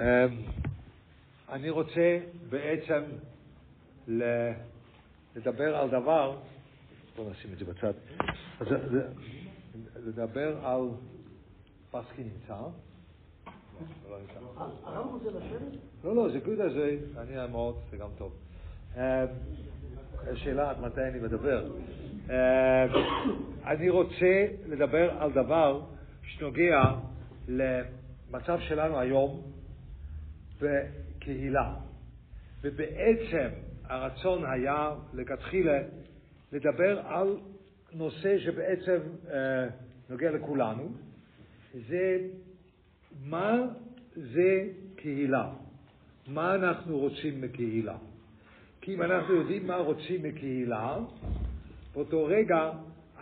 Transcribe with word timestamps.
אמ, 0.00 0.06
אני 1.52 1.70
רוצה 1.70 2.18
בעצם 2.50 3.02
לדבר 5.36 5.76
על 5.76 5.90
דבר, 5.90 6.36
בואו 7.16 7.30
נשים 7.30 7.52
את 7.52 7.58
זה 7.58 7.64
בצד, 7.64 7.92
לדבר 10.06 10.66
על, 10.66 10.88
פסקי 11.90 12.22
נמצא? 12.24 12.56
לא, 16.04 16.16
לא, 16.16 16.28
זה 16.32 16.38
גודה, 16.38 16.68
זה, 16.68 16.98
אני 17.18 17.40
אעמוד, 17.40 17.76
זה 17.90 17.96
גם 17.96 18.08
טוב. 18.18 18.32
אמ, 18.96 19.00
השאלה 20.32 20.70
עד 20.70 20.80
מתי 20.80 21.00
אני 21.00 21.20
מדבר. 21.20 21.66
אמ, 22.28 22.32
אני 23.64 23.90
רוצה 23.90 24.46
לדבר 24.66 25.10
על 25.18 25.32
דבר 25.32 25.80
שנוגע 26.22 26.82
למצב 27.48 28.58
שלנו 28.60 28.98
היום 28.98 29.53
בקהילה. 30.60 31.74
ובעצם 32.62 33.48
הרצון 33.84 34.44
היה 34.44 34.94
לכתחילה 35.14 35.78
לדבר 36.52 37.00
על 37.06 37.36
נושא 37.92 38.38
שבעצם 38.38 38.98
אה, 39.30 39.66
נוגע 40.10 40.30
לכולנו, 40.30 40.92
זה 41.88 42.18
מה 43.24 43.60
זה 44.16 44.68
קהילה, 44.96 45.52
מה 46.28 46.54
אנחנו 46.54 46.98
רוצים 46.98 47.40
מקהילה. 47.40 47.96
כי 48.80 48.94
אם 48.94 49.02
אנחנו 49.02 49.34
יודעים 49.34 49.66
מה 49.66 49.76
רוצים 49.76 50.22
מקהילה, 50.22 50.98
באותו 51.94 52.24
רגע 52.24 52.70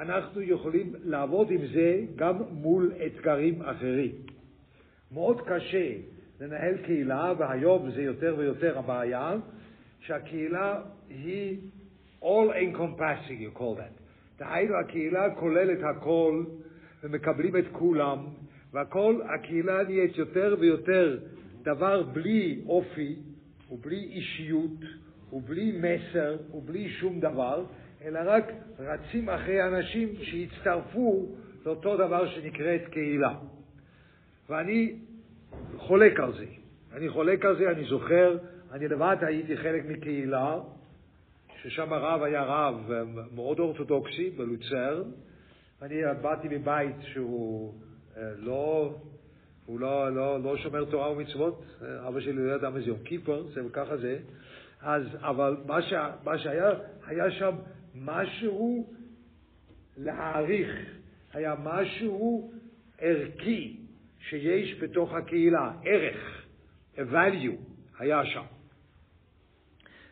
אנחנו 0.00 0.40
יכולים 0.40 0.94
לעבוד 1.04 1.50
עם 1.50 1.66
זה 1.74 2.00
גם 2.16 2.42
מול 2.50 2.92
אתגרים 3.06 3.62
אחרים. 3.62 4.12
מאוד 5.12 5.40
קשה 5.40 5.92
לנהל 6.42 6.76
קהילה, 6.76 7.32
והיום 7.38 7.90
זה 7.90 8.02
יותר 8.02 8.34
ויותר 8.38 8.78
הבעיה, 8.78 9.36
שהקהילה 10.00 10.80
היא 11.08 11.58
all 12.22 12.50
encompassing, 12.52 13.40
you 13.40 13.58
call 13.58 13.78
that. 13.78 14.02
דהיינו, 14.38 14.74
הקהילה 14.74 15.34
כוללת 15.34 15.78
הכל, 15.82 16.44
ומקבלים 17.02 17.56
את 17.56 17.64
כולם, 17.72 18.18
והכל, 18.72 19.20
הקהילה 19.34 19.82
נהיית 19.82 20.16
יותר 20.16 20.56
ויותר 20.60 21.18
דבר 21.62 22.02
בלי 22.02 22.60
אופי, 22.66 23.16
ובלי 23.70 23.96
אישיות, 23.96 24.78
ובלי 25.32 25.80
מסר, 25.80 26.36
ובלי 26.54 26.88
שום 26.88 27.20
דבר, 27.20 27.64
אלא 28.04 28.20
רק 28.24 28.52
רצים 28.78 29.28
אחרי 29.30 29.62
אנשים 29.62 30.08
שהצטרפו 30.22 31.26
לאותו 31.66 31.96
דבר 31.96 32.26
שנקראת 32.28 32.82
קהילה. 32.90 33.34
ואני 34.48 34.94
חולק 35.76 36.20
על 36.20 36.32
זה. 36.32 36.44
אני 36.92 37.08
חולק 37.08 37.44
על 37.44 37.56
זה, 37.56 37.70
אני 37.70 37.84
זוכר, 37.84 38.38
אני 38.72 38.88
לבד 38.88 39.16
הייתי 39.20 39.56
חלק 39.56 39.84
מקהילה, 39.88 40.60
ששם 41.62 41.92
הרב 41.92 42.22
היה 42.22 42.42
רב 42.42 42.90
מאוד 43.34 43.58
אורתודוקסי 43.58 44.30
בלוצר, 44.30 45.02
ואני 45.80 46.00
באתי 46.22 46.48
מבית 46.50 46.96
שהוא 47.00 47.74
אה, 48.16 48.22
לא, 48.36 48.94
הוא 49.66 49.80
לא, 49.80 50.14
לא, 50.14 50.42
לא 50.42 50.56
שומר 50.56 50.84
תורה 50.84 51.10
ומצוות, 51.12 51.64
אבא 52.08 52.20
שלי 52.20 52.32
לא 52.32 52.52
ידע 52.52 52.70
מזה 52.70 52.86
יום 52.86 52.98
כיפר, 53.04 53.42
זה 53.54 53.66
וככה 53.66 53.96
זה, 53.96 54.18
אז, 54.80 55.02
אבל 55.20 55.56
מה, 55.66 55.82
ש, 55.82 55.92
מה 56.24 56.38
שהיה, 56.38 56.70
היה 57.06 57.30
שם 57.30 57.54
משהו 57.94 58.92
להעריך, 59.96 60.70
היה 61.32 61.54
משהו 61.62 62.52
ערכי 62.98 63.81
שיש 64.28 64.82
בתוך 64.82 65.12
הקהילה, 65.12 65.72
ערך, 65.84 66.46
a 66.96 67.00
value, 67.00 67.56
היה 67.98 68.26
שם. 68.26 68.42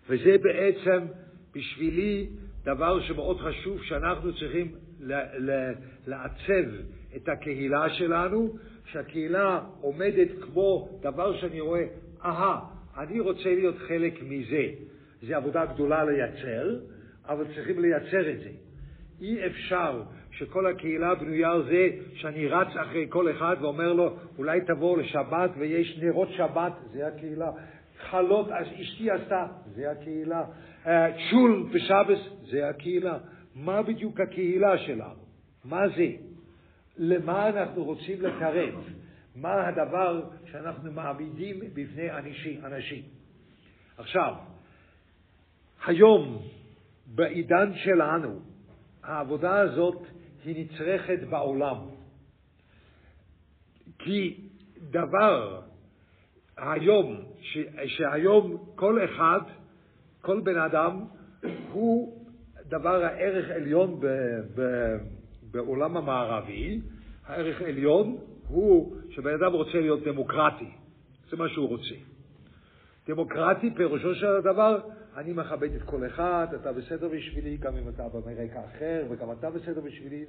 וזה 0.09 0.37
בעצם 0.43 1.07
בשבילי 1.55 2.29
דבר 2.65 3.01
שמאוד 3.01 3.41
חשוב 3.41 3.83
שאנחנו 3.83 4.35
צריכים 4.37 4.75
לעצב 6.07 6.71
את 7.17 7.29
הקהילה 7.29 7.91
שלנו, 7.91 8.57
שהקהילה 8.85 9.61
עומדת 9.81 10.29
כמו 10.41 10.99
דבר 11.03 11.41
שאני 11.41 11.61
רואה, 11.61 11.87
אהה, 12.25 12.61
אני 12.99 13.21
רוצה 13.21 13.55
להיות 13.55 13.79
חלק 13.79 14.23
מזה. 14.23 14.69
זו 15.23 15.35
עבודה 15.35 15.67
גדולה 15.67 16.05
לייצר, 16.05 16.77
אבל 17.25 17.45
צריכים 17.55 17.81
לייצר 17.81 18.31
את 18.31 18.39
זה. 18.41 18.51
אי 19.21 19.47
אפשר 19.47 20.03
שכל 20.41 20.67
הקהילה 20.67 21.15
בנויה 21.15 21.51
על 21.51 21.65
זה 21.65 21.89
שאני 22.15 22.47
רץ 22.47 22.77
אחרי 22.77 23.07
כל 23.09 23.31
אחד 23.31 23.57
ואומר 23.61 23.93
לו, 23.93 24.17
אולי 24.39 24.61
תבוא 24.61 24.99
לשבת 24.99 25.51
ויש 25.59 25.99
נרות 26.03 26.29
שבת, 26.31 26.73
זה 26.93 27.07
הקהילה. 27.07 27.51
חלות, 28.11 28.49
אשתי 28.51 29.11
עשתה, 29.11 29.47
זה 29.75 29.91
הקהילה. 29.91 30.45
צ'ול 31.31 31.67
אה, 31.67 31.73
בשבס, 31.75 32.19
זה 32.51 32.69
הקהילה. 32.69 33.19
מה 33.55 33.83
בדיוק 33.83 34.21
הקהילה 34.21 34.79
שלנו? 34.79 35.21
מה 35.65 35.89
זה? 35.89 36.07
למה 36.97 37.49
אנחנו 37.49 37.85
רוצים 37.85 38.23
לקרב? 38.23 38.75
מה 39.37 39.67
הדבר 39.69 40.23
שאנחנו 40.51 40.93
מעמידים 40.93 41.61
בפני 41.75 42.11
אנשים? 42.65 43.03
עכשיו, 43.99 44.35
היום, 45.87 46.43
בעידן 47.07 47.73
שלנו, 47.75 48.39
העבודה 49.03 49.61
הזאת 49.61 50.07
היא 50.45 50.65
נצרכת 50.65 51.19
בעולם. 51.31 51.77
כי 53.99 54.41
דבר 54.91 55.61
היום, 56.57 57.23
ש, 57.41 57.59
שהיום 57.87 58.65
כל 58.75 59.05
אחד, 59.05 59.41
כל 60.21 60.41
בן 60.41 60.59
אדם, 60.59 61.05
הוא 61.73 62.25
דבר 62.69 63.05
הערך 63.05 63.51
עליון 63.51 64.01
ב, 64.01 64.07
ב, 64.55 64.97
בעולם 65.51 65.97
המערבי, 65.97 66.81
הערך 67.27 67.63
עליון 67.63 68.17
הוא 68.49 68.97
שבן 69.11 69.35
אדם 69.35 69.53
רוצה 69.53 69.81
להיות 69.81 70.05
דמוקרטי, 70.05 70.71
זה 71.31 71.37
מה 71.37 71.49
שהוא 71.49 71.69
רוצה. 71.69 72.10
דמוקרטי 73.09 73.71
פירושו 73.75 74.15
של 74.15 74.27
הדבר, 74.27 74.79
אני 75.17 75.33
מכבד 75.33 75.75
את 75.75 75.83
כל 75.83 76.07
אחד, 76.07 76.47
אתה 76.61 76.73
בסדר 76.73 77.09
בשבילי, 77.09 77.57
גם 77.57 77.77
אם 77.77 77.89
אתה 77.89 78.09
במרקע 78.09 78.61
אחר, 78.65 79.05
וגם 79.11 79.33
אתה 79.33 79.51
בסדר 79.51 79.81
בשבילי. 79.81 80.25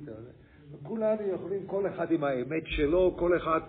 כולנו 0.84 1.22
יכולים, 1.34 1.68
כל 1.68 1.88
אחד 1.88 2.12
עם 2.12 2.24
האמת 2.24 2.64
שלו, 2.66 3.16
כל 3.20 3.38
אחד, 3.38 3.60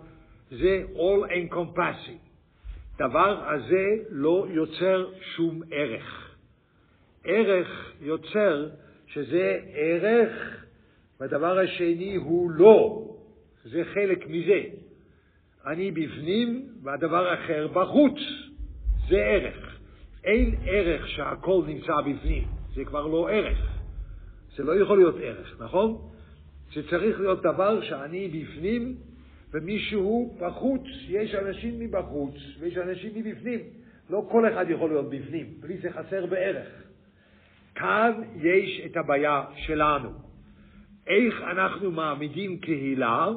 זה 0.50 0.82
all 0.94 1.30
encompassing. 1.30 2.32
דבר 2.98 3.48
הזה 3.48 3.86
לא 4.10 4.46
יוצר 4.50 5.10
שום 5.20 5.62
ערך. 5.70 6.36
ערך 7.24 7.92
יוצר 8.00 8.68
שזה 9.06 9.58
ערך, 9.74 10.64
והדבר 11.20 11.58
השני 11.58 12.14
הוא 12.14 12.50
לא, 12.50 13.08
זה 13.64 13.82
חלק 13.94 14.26
מזה. 14.28 14.62
אני 15.66 15.90
בפנים 15.90 16.68
והדבר 16.82 17.26
האחר 17.26 17.68
בחוץ, 17.68 18.18
זה 19.12 19.24
ערך. 19.24 19.78
אין 20.24 20.54
ערך 20.66 21.08
שהכל 21.08 21.62
נמצא 21.66 21.92
בפנים, 22.00 22.44
זה 22.74 22.84
כבר 22.84 23.06
לא 23.06 23.30
ערך. 23.30 23.78
זה 24.56 24.64
לא 24.64 24.72
יכול 24.82 24.98
להיות 24.98 25.16
ערך, 25.22 25.60
נכון? 25.60 25.98
זה 26.74 26.88
צריך 26.90 27.20
להיות 27.20 27.42
דבר 27.42 27.82
שאני 27.82 28.28
בפנים 28.28 28.96
ומישהו 29.52 30.36
בחוץ. 30.40 30.82
יש 31.08 31.34
אנשים 31.34 31.80
מבחוץ 31.80 32.34
ויש 32.60 32.78
אנשים 32.78 33.10
מבפנים. 33.14 33.60
לא 34.10 34.28
כל 34.30 34.52
אחד 34.52 34.70
יכול 34.70 34.90
להיות 34.90 35.10
בפנים, 35.10 35.46
בלי 35.60 35.78
זה 35.78 35.92
חסר 35.92 36.26
בערך. 36.26 36.68
כאן 37.74 38.12
יש 38.36 38.80
את 38.86 38.96
הבעיה 38.96 39.44
שלנו. 39.56 40.10
איך 41.06 41.40
אנחנו 41.50 41.90
מעמידים 41.90 42.58
קהילה 42.58 43.28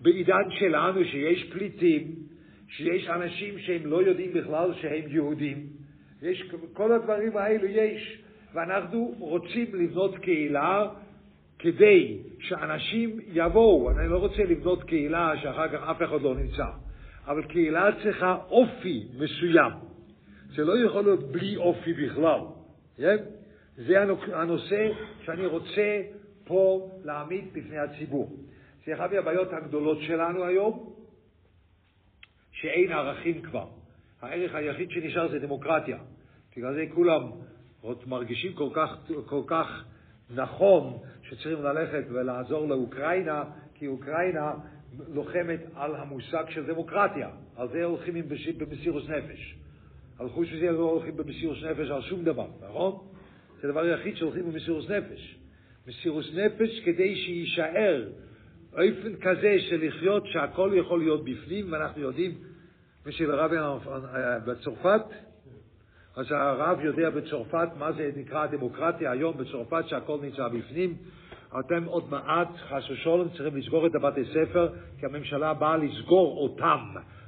בעידן 0.00 0.50
שלנו 0.50 1.04
שיש 1.04 1.44
פליטים, 1.52 2.25
שיש 2.68 3.08
אנשים 3.08 3.58
שהם 3.58 3.86
לא 3.86 4.02
יודעים 4.02 4.32
בכלל 4.32 4.74
שהם 4.74 5.04
יהודים, 5.08 5.66
יש, 6.22 6.50
כל 6.72 6.92
הדברים 6.92 7.36
האלו 7.36 7.64
יש, 7.64 8.22
ואנחנו 8.54 9.14
רוצים 9.18 9.66
לבנות 9.74 10.18
קהילה 10.18 10.88
כדי 11.58 12.18
שאנשים 12.38 13.20
יבואו. 13.32 13.90
אני 13.90 14.08
לא 14.08 14.18
רוצה 14.18 14.42
לבנות 14.44 14.84
קהילה 14.84 15.32
שאחר 15.42 15.68
כך 15.68 15.88
אף 15.90 16.02
אחד 16.02 16.22
לא 16.22 16.34
נמצא, 16.34 16.66
אבל 17.26 17.42
קהילה 17.42 17.88
צריכה 18.02 18.38
אופי 18.50 19.06
מסוים. 19.18 19.72
זה 20.56 20.64
לא 20.64 20.78
יכול 20.78 21.04
להיות 21.04 21.32
בלי 21.32 21.56
אופי 21.56 21.92
בכלל. 21.92 22.40
כן? 22.96 23.16
זה 23.76 23.94
הנושא 24.32 24.88
שאני 25.24 25.46
רוצה 25.46 26.02
פה 26.44 26.90
להעמיד 27.04 27.44
בפני 27.52 27.78
הציבור. 27.78 28.36
זה 28.86 28.94
אחת 28.94 29.12
מהבעיות 29.12 29.52
הגדולות 29.52 29.98
שלנו 30.00 30.44
היום, 30.44 30.92
שאין 32.60 32.92
ערכים 32.92 33.42
כבר. 33.42 33.66
הערך 34.22 34.54
היחיד 34.54 34.90
שנשאר 34.90 35.28
זה 35.28 35.38
דמוקרטיה. 35.38 35.98
בגלל 36.56 36.74
זה 36.74 36.84
כולם 36.94 37.22
מרגישים 38.06 38.52
כל 38.52 38.68
כך, 38.74 38.96
כל 39.26 39.42
כך 39.46 39.84
נכון 40.34 40.98
שצריכים 41.22 41.62
ללכת 41.62 42.04
ולעזור 42.08 42.68
לאוקראינה, 42.68 43.44
כי 43.74 43.86
אוקראינה 43.86 44.52
לוחמת 45.08 45.60
על 45.74 45.96
המושג 45.96 46.44
של 46.50 46.66
דמוקרטיה. 46.66 47.28
על 47.56 47.68
זה 47.68 47.84
הולכים 47.84 48.14
במסירות 48.58 49.08
נפש. 49.08 49.56
על 50.18 50.28
חוץ 50.28 50.48
מזה 50.48 50.70
לא 50.72 50.90
הולכים 50.90 51.16
במסירות 51.16 51.56
נפש 51.70 51.90
על 51.90 52.02
שום 52.02 52.24
דבר, 52.24 52.46
נכון? 52.68 52.98
זה 53.60 53.68
הדבר 53.68 53.80
היחיד 53.80 54.16
שהולכים 54.16 54.52
במסירות 54.52 54.90
נפש. 54.90 55.38
מסירות 55.86 56.24
נפש 56.34 56.80
כדי 56.84 57.16
שיישאר 57.16 58.08
אופן 58.76 59.16
כזה 59.20 59.56
של 59.60 59.86
לחיות 59.86 60.26
שהכל 60.26 60.70
יכול 60.74 60.98
להיות 60.98 61.24
בפנים, 61.24 61.72
ואנחנו 61.72 62.02
יודעים, 62.02 62.34
מי 63.06 63.12
שלרב 63.12 63.50
בצרפת, 64.46 65.02
אז 66.16 66.26
הרב 66.30 66.80
יודע 66.84 67.10
בצרפת 67.10 67.68
מה 67.78 67.92
זה 67.92 68.10
נקרא 68.16 68.46
דמוקרטיה 68.46 69.10
היום 69.10 69.36
בצרפת 69.36 69.88
שהכל 69.88 70.18
נמצא 70.22 70.48
בפנים. 70.48 70.94
אתם 71.60 71.84
עוד 71.84 72.10
מעט, 72.10 72.48
חס 72.56 72.90
ושלום, 72.90 73.28
צריכים 73.28 73.56
לסגור 73.56 73.86
את 73.86 73.94
הבתי 73.94 74.24
ספר, 74.24 74.68
כי 75.00 75.06
הממשלה 75.06 75.54
באה 75.54 75.76
לסגור 75.76 76.38
אותם. 76.38 76.78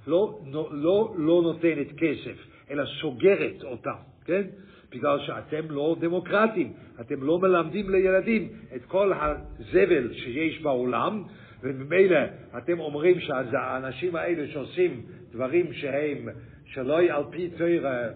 לא, 0.07 0.39
לא, 0.47 0.69
לא, 0.73 1.15
לא 1.17 1.43
נותנת 1.43 1.87
כסף, 1.97 2.37
אלא 2.71 2.85
סוגרת 3.01 3.63
אותם, 3.65 3.97
כן? 4.25 4.43
בגלל 4.91 5.19
שאתם 5.19 5.71
לא 5.71 5.97
דמוקרטים, 6.01 6.73
אתם 7.01 7.23
לא 7.23 7.39
מלמדים 7.39 7.91
לילדים 7.91 8.49
את 8.77 8.85
כל 8.85 9.13
הזבל 9.13 10.13
שיש 10.15 10.63
בעולם, 10.63 11.23
וממילא 11.63 12.19
אתם 12.59 12.81
אומרים 12.81 13.21
שהאנשים 13.21 14.17
האלה 14.17 14.47
שעושים 14.53 15.03
דברים 15.33 15.73
שהם 15.73 16.29
שלא 16.65 17.01
על 17.01 17.23
פי 17.31 17.51
תוירה, 17.59 18.09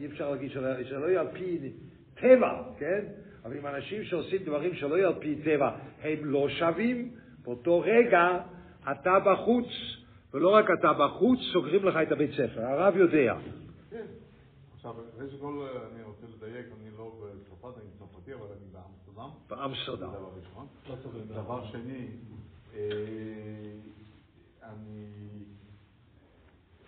אי 0.00 0.06
אפשר 0.06 0.30
להגיד 0.30 0.50
שלא 0.50 1.06
על 1.06 1.26
פי 1.32 1.58
טבע, 2.14 2.62
כן? 2.78 3.00
אבל 3.44 3.56
אם 3.56 3.66
אנשים 3.66 4.04
שעושים 4.04 4.38
דברים 4.44 4.74
שלא 4.74 4.96
על 4.96 5.14
פי 5.18 5.34
טבע 5.44 5.70
הם 6.02 6.18
לא 6.22 6.48
שווים, 6.48 7.10
באותו 7.44 7.80
רגע 7.80 8.38
אתה 8.90 9.18
בחוץ, 9.24 9.66
ולא 10.34 10.48
רק 10.48 10.70
אתה 10.78 10.92
בחוץ, 10.92 11.38
סוגרים 11.52 11.84
לך 11.84 11.96
את 12.02 12.12
הבית 12.12 12.30
ספר. 12.30 12.60
הרב 12.60 12.96
יודע. 12.96 13.34
עכשיו, 14.86 15.02
ראשית 15.18 15.40
כל 15.40 15.68
אני 15.92 16.02
רוצה 16.02 16.26
לדייק, 16.26 16.66
אני 16.80 16.90
לא 16.90 17.12
בצרפת, 17.20 17.78
אני 17.78 17.90
צרפתי, 17.98 18.34
אבל 18.34 18.46
אני 18.46 18.66
באמסטרדם. 18.72 19.30
באמסטרדם. 19.48 20.12
דבר 20.12 20.30
ראשון. 20.36 20.66
דבר 21.28 21.66
שני, 21.66 22.08
אה, 22.74 22.80
אני 24.62 25.08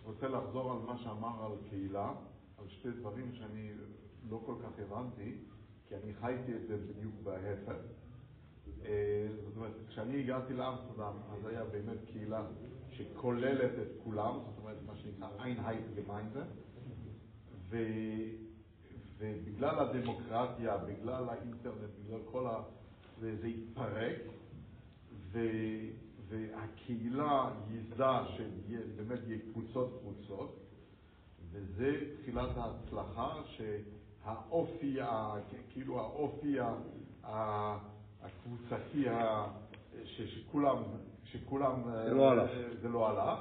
רוצה 0.05 0.29
לחזור 0.29 0.73
על 0.73 0.79
מה 0.79 0.99
שאמר 0.99 1.45
על 1.45 1.53
קהילה, 1.71 2.13
על 2.59 2.69
שתי 2.69 2.91
דברים 2.91 3.33
שאני 3.33 3.71
לא 4.31 4.43
כל 4.47 4.55
כך 4.63 4.79
הבנתי, 4.79 5.39
כי 5.89 5.95
אני 5.97 6.15
חייתי 6.15 6.57
את 6.57 6.67
זה 6.69 6.77
בדיוק 6.77 7.15
בהפך. 7.23 7.77
אה, 8.85 9.29
זאת 9.45 9.57
אומרת, 9.57 9.73
כשאני 9.89 10.21
הגעתי 10.21 10.55
לאמסטרדם, 10.55 11.15
אז 11.33 11.47
היה 11.47 11.65
באמת 11.65 11.99
קהילה 12.13 12.47
שכוללת 12.91 13.73
את 13.83 13.89
כולם, 14.05 14.39
זאת 14.47 14.59
אומרת, 14.59 14.77
מה 14.87 14.97
שנקרא 14.97 15.29
Einheitsgemeinde, 15.39 16.45
ובגלל 17.69 19.79
הדמוקרטיה, 19.79 20.77
בגלל 20.77 21.29
האינטרנט, 21.29 21.91
בגלל 22.05 22.21
כל 22.31 22.47
ה... 22.47 22.63
זה, 23.21 23.37
זה 23.37 23.47
התפרק, 23.47 24.17
ו... 25.33 25.39
והקהילה 26.29 27.51
ייסדה 27.71 28.25
שבאמת 28.27 29.19
יהיה 29.27 29.39
קבוצות 29.53 30.01
קבוצות, 30.01 30.57
וזה 31.51 31.97
תחילת 32.23 32.57
ההצלחה 32.57 33.35
שהאופי, 33.47 34.97
כאילו 35.71 36.01
האופי 36.01 36.57
הקבוצתי, 38.23 39.05
שכולם, 40.05 40.83
שכולם, 41.25 41.83
זה 42.05 42.15
לא 42.15 42.31
הלך, 42.31 42.51
זה 42.83 42.89
לא 42.89 43.09
הלך, 43.09 43.39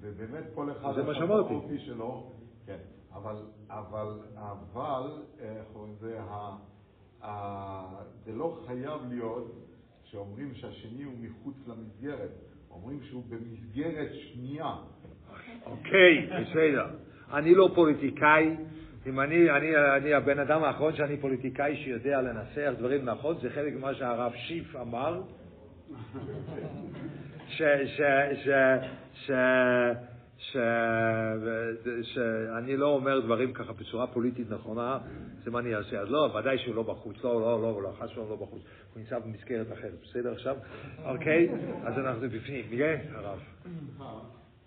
ובאמת 0.00 0.44
כל 0.54 0.72
אחד, 0.72 0.94
זה 0.94 1.02
מה 1.02 1.14
שאמרתי, 1.14 1.54
האופי 1.54 1.78
שלו, 1.78 2.32
כן, 2.66 2.78
אבל, 3.14 3.36
אבל, 3.68 4.18
אבל, 4.36 5.10
איך 5.38 5.64
קוראים 5.72 5.94
לזה, 5.96 6.18
זה 8.24 8.32
לא 8.32 8.58
חייב 8.66 9.00
להיות 9.08 9.54
שאומרים 10.04 10.54
שהשני 10.54 11.02
הוא 11.02 11.14
מחוץ 11.20 11.54
למסגרת, 11.66 12.30
אומרים 12.70 13.02
שהוא 13.02 13.22
במסגרת 13.28 14.10
שנייה. 14.12 14.74
אוקיי, 15.66 16.26
בסדר. 16.26 16.86
אני 17.32 17.54
לא 17.54 17.70
פוליטיקאי, 17.74 18.56
אם 19.06 19.20
אני, 19.20 19.50
אני, 19.50 19.76
אני 19.96 20.14
הבן 20.14 20.38
אדם 20.38 20.64
האחרון 20.64 20.96
שאני 20.96 21.16
פוליטיקאי 21.16 21.76
שיודע 21.76 22.22
לנסח 22.22 22.72
דברים 22.78 23.04
נכון, 23.04 23.36
זה 23.42 23.50
חלק 23.50 23.74
ממה 23.74 23.94
שהרב 23.94 24.32
שיף 24.34 24.76
אמר, 24.76 25.22
ש, 27.56 27.62
ש, 27.86 28.00
ש, 28.44 28.48
ש, 29.14 29.30
ש, 30.40 30.56
שאני 32.02 32.76
לא 32.76 32.86
אומר 32.86 33.20
דברים 33.20 33.52
ככה 33.52 33.72
בצורה 33.72 34.06
פוליטית 34.06 34.50
נכונה, 34.50 34.98
זה 35.44 35.50
מה 35.50 35.58
אני 35.58 35.74
אעשה. 35.74 36.00
אז 36.00 36.10
לא, 36.10 36.36
ודאי 36.38 36.58
שהוא 36.58 36.74
לא 36.74 36.82
בחוץ, 36.82 37.16
לא, 37.24 37.40
לא, 37.40 37.62
לא, 37.62 37.82
לא, 37.82 37.92
חס 37.98 38.10
ושלום 38.10 38.30
לא 38.30 38.36
בחוץ. 38.36 38.62
הוא 38.94 39.02
נמצא 39.02 39.18
במסגרת 39.18 39.72
אחרת, 39.72 39.94
בסדר 40.02 40.32
עכשיו? 40.32 40.56
אוקיי? 41.04 41.48
אז 41.84 41.98
אנחנו 41.98 42.30
בפנים. 42.30 42.64
יהיה, 42.70 42.98
הרב. 43.12 43.38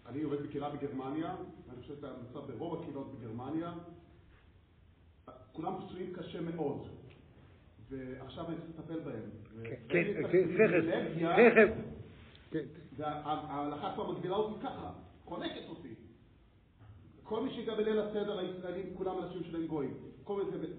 אני 0.09 0.21
עובד 0.23 0.41
בקהילה 0.43 0.69
בגרמניה, 0.69 1.35
ואני 1.67 1.81
חושב 1.81 1.95
שאתה 1.95 2.07
נמצא 2.21 2.39
ברוב 2.39 2.81
הקהילות 2.81 3.15
בגרמניה. 3.19 3.73
כולם 5.51 5.73
פצועים 5.81 6.13
קשה 6.13 6.41
מאוד, 6.41 6.87
ועכשיו 7.89 8.45
אני 8.47 8.55
צריך 8.55 8.79
לטפל 8.79 8.99
בהם. 8.99 9.29
כן, 9.89 10.03
תכף, 10.17 10.33
תכף. 12.49 12.67
וההלכה 12.97 13.91
כבר 13.95 14.11
מגבילה 14.11 14.35
אותי 14.35 14.63
ככה, 14.63 14.91
חונקת 15.25 15.69
אותי. 15.69 15.93
כל 17.23 17.43
מי 17.43 17.53
שגם 17.53 17.77
בליל 17.77 17.99
הסדר 17.99 18.39
הישראלים, 18.39 18.85
כולם 18.93 19.15
אנשים 19.23 19.43
שלהם 19.43 19.67
גויים. 19.67 19.93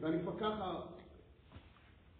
ואני 0.00 0.22
כבר 0.22 0.36
ככה, 0.38 0.80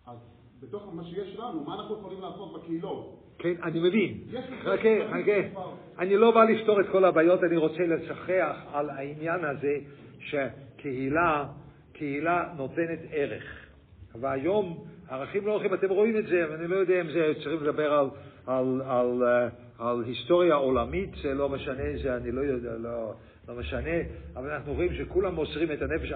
אז 0.07 0.19
בתוך 0.61 0.95
מה 0.95 1.05
שיש 1.05 1.37
לנו, 1.39 1.65
מה 1.65 1.75
אנחנו 1.75 1.99
יכולים 1.99 2.21
לעשות 2.21 2.53
בקהילות? 2.53 3.21
כן, 3.39 3.55
אני 3.63 3.81
מבין. 3.81 4.19
חכה, 4.63 4.89
חכה. 5.11 5.61
אני 5.99 6.17
לא 6.17 6.31
בא 6.31 6.45
לפתור 6.45 6.81
את 6.81 6.87
כל 6.93 7.05
הבעיות, 7.05 7.45
אני 7.45 7.57
רוצה 7.57 7.87
לשחח 7.87 8.57
על 8.73 8.91
העניין 8.91 9.45
הזה 9.45 9.77
שקהילה, 10.19 11.47
קהילה 11.93 12.53
נותנת 12.57 12.99
ערך. 13.11 13.67
והיום 14.15 14.85
ערכים 15.09 15.47
לא 15.47 15.53
הולכים, 15.53 15.75
אתם 15.75 15.91
רואים 15.91 16.17
את 16.17 16.27
זה, 16.27 16.47
ואני 16.51 16.67
לא 16.67 16.77
יודע 16.77 17.01
אם 17.01 17.07
זה, 17.11 17.33
צריכים 17.35 17.63
לדבר 17.63 17.93
על, 17.93 18.09
על, 18.47 18.83
על, 18.87 19.23
על, 19.23 19.49
על 19.79 20.05
היסטוריה 20.07 20.55
עולמית, 20.55 21.11
זה 21.23 21.35
לא 21.35 21.49
משנה, 21.49 21.99
זה 22.03 22.17
אני 22.17 22.33
לא 22.33 22.41
יודע, 22.41 22.77
לא, 22.79 23.15
לא 23.49 23.55
משנה, 23.55 23.99
אבל 24.37 24.51
אנחנו 24.51 24.75
רואים 24.75 24.95
שכולם 24.95 25.35
מוסרים 25.35 25.73
את 25.73 25.83
הנפש. 25.83 26.13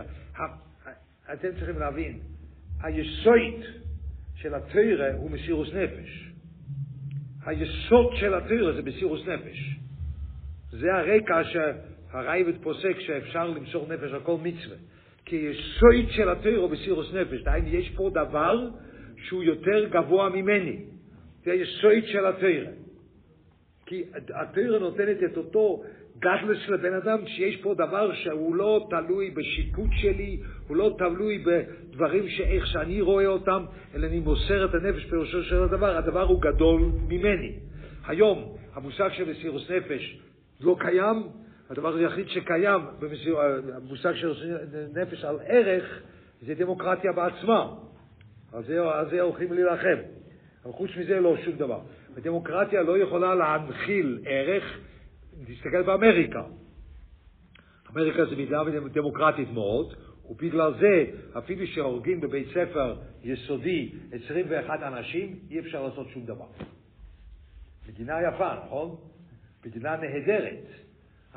אתם 1.32 1.49
צריכים 1.59 1.78
להבין, 1.78 2.18
היסוד 2.82 3.64
של 4.35 4.54
התרא 4.54 5.12
הוא 5.16 5.30
מסירוס 5.30 5.68
נפש. 5.75 6.30
היסוד 7.47 8.16
של 8.16 8.35
התרא 8.35 8.73
זה 8.73 8.82
מסירוס 8.82 9.26
נפש. 9.26 9.76
זה 10.71 10.94
הרקע 10.94 11.42
שהרייבד 11.44 12.62
פוסק 12.62 13.00
שאפשר 13.00 13.49
למסור 13.49 13.87
נפש 13.92 14.12
על 14.12 14.21
כל 14.21 14.37
מצווה. 14.42 14.76
כי 15.25 15.37
יסוד 15.37 16.11
של 16.11 16.28
התרא 16.28 16.56
הוא 16.56 16.71
מסירוס 16.71 17.14
נפש. 17.14 17.42
דהיינו, 17.42 17.68
יש 17.68 17.90
פה 17.90 18.11
דבר 18.11 18.68
שהוא 19.16 19.42
יותר 19.42 19.88
גבוה 19.88 20.28
ממני. 20.28 20.76
זה 21.44 21.52
היסוד 21.52 22.04
של 22.04 22.26
התרא. 22.26 22.77
כי 23.88 24.04
התרא 24.35 24.78
נותנת 24.78 25.23
את 25.23 25.37
אותו 25.37 25.83
גדלס 26.18 26.59
של 26.66 26.75
הבן 26.75 26.95
אדם, 26.95 27.26
שיש 27.26 27.57
פה 27.57 27.75
דבר 27.75 28.14
שהוא 28.14 28.54
לא 28.54 28.88
תלוי 28.90 29.30
בשיפוט 29.30 29.90
שלי, 29.92 30.40
הוא 30.68 30.76
לא 30.76 30.95
תלוי 30.99 31.45
בדברים 31.45 32.28
שאיך 32.28 32.66
שאני 32.66 33.00
רואה 33.00 33.26
אותם, 33.26 33.64
אלא 33.95 34.07
אני 34.07 34.21
מוסר 34.21 34.64
את 34.64 34.75
הנפש 34.75 35.04
פירושו 35.04 35.42
של 35.42 35.62
הדבר, 35.62 35.97
הדבר 35.97 36.23
הוא 36.23 36.42
גדול 36.42 36.80
ממני. 37.09 37.52
היום 38.07 38.57
המושג 38.75 39.09
של 39.12 39.30
מסירוס 39.30 39.71
נפש 39.71 40.18
לא 40.61 40.76
קיים, 40.78 41.23
הדבר 41.71 41.97
היחיד 41.97 42.28
שקיים, 42.28 42.80
במסיר, 43.00 43.38
המושג 43.75 44.14
של 44.14 44.33
נפש 44.95 45.25
על 45.25 45.37
ערך, 45.47 46.02
זה 46.47 46.54
דמוקרטיה 46.54 47.12
בעצמה. 47.12 47.75
על 48.52 48.64
זה, 48.64 48.80
על 48.80 49.11
זה 49.11 49.21
הולכים 49.21 49.52
להילחם. 49.52 49.99
אבל 50.64 50.73
חוץ 50.73 50.90
מזה 50.97 51.21
לא 51.21 51.37
שום 51.45 51.57
דבר. 51.57 51.80
ודמוקרטיה 52.18 52.82
לא 52.82 52.98
יכולה 52.98 53.34
להנחיל 53.34 54.22
ערך, 54.26 54.78
תסתכל 55.46 55.82
באמריקה. 55.82 56.42
אמריקה 57.90 58.25
זה 58.25 58.37
מדינה 58.37 58.62
דמוקרטית 58.92 59.48
מאוד, 59.50 59.94
ובגלל 60.30 60.75
זה, 60.80 61.04
אפילו 61.38 61.66
שהורגים 61.66 62.20
בבית 62.20 62.48
ספר 62.48 62.96
יסודי 63.22 63.92
21 64.12 64.82
אנשים, 64.82 65.38
אי 65.50 65.58
אפשר 65.58 65.82
לעשות 65.82 66.08
שום 66.08 66.25
דבר. 66.25 66.46
מדינה 67.88 68.22
יפה, 68.22 68.54
נכון? 68.66 68.96
מדינה 69.66 69.96
נהדרת. 69.96 70.66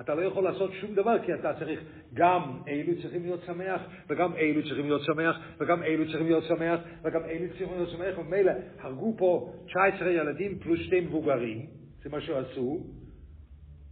אתה 0.01 0.15
לא 0.15 0.21
יכול 0.21 0.43
לעשות 0.43 0.71
שום 0.81 0.95
דבר, 0.95 1.15
כי 1.25 1.33
אתה 1.33 1.53
צריך, 1.59 1.79
גם 2.13 2.41
אלו 2.67 3.01
צריכים 3.01 3.21
להיות 3.23 3.41
שמח, 3.45 3.81
וגם 4.09 4.35
אלו 4.35 4.61
צריכים 4.63 4.85
להיות 4.85 5.01
שמח, 5.01 5.35
וגם 5.59 5.83
אלו 5.83 6.05
צריכים 6.05 6.25
להיות 6.25 6.43
שמח, 6.43 6.79
וגם 7.03 7.23
אלו 7.25 7.47
צריכים 7.49 7.67
להיות 7.69 7.89
שמח, 7.89 8.19
ומילא 8.19 8.51
הרגו 8.79 9.15
פה 9.17 9.53
19 9.65 10.09
ילדים 10.09 10.59
פלוס 10.59 10.79
שתי 10.79 10.99
מבוגרים, 10.99 11.65
זה 12.03 12.09
מה 12.09 12.21
שעשו, 12.21 12.83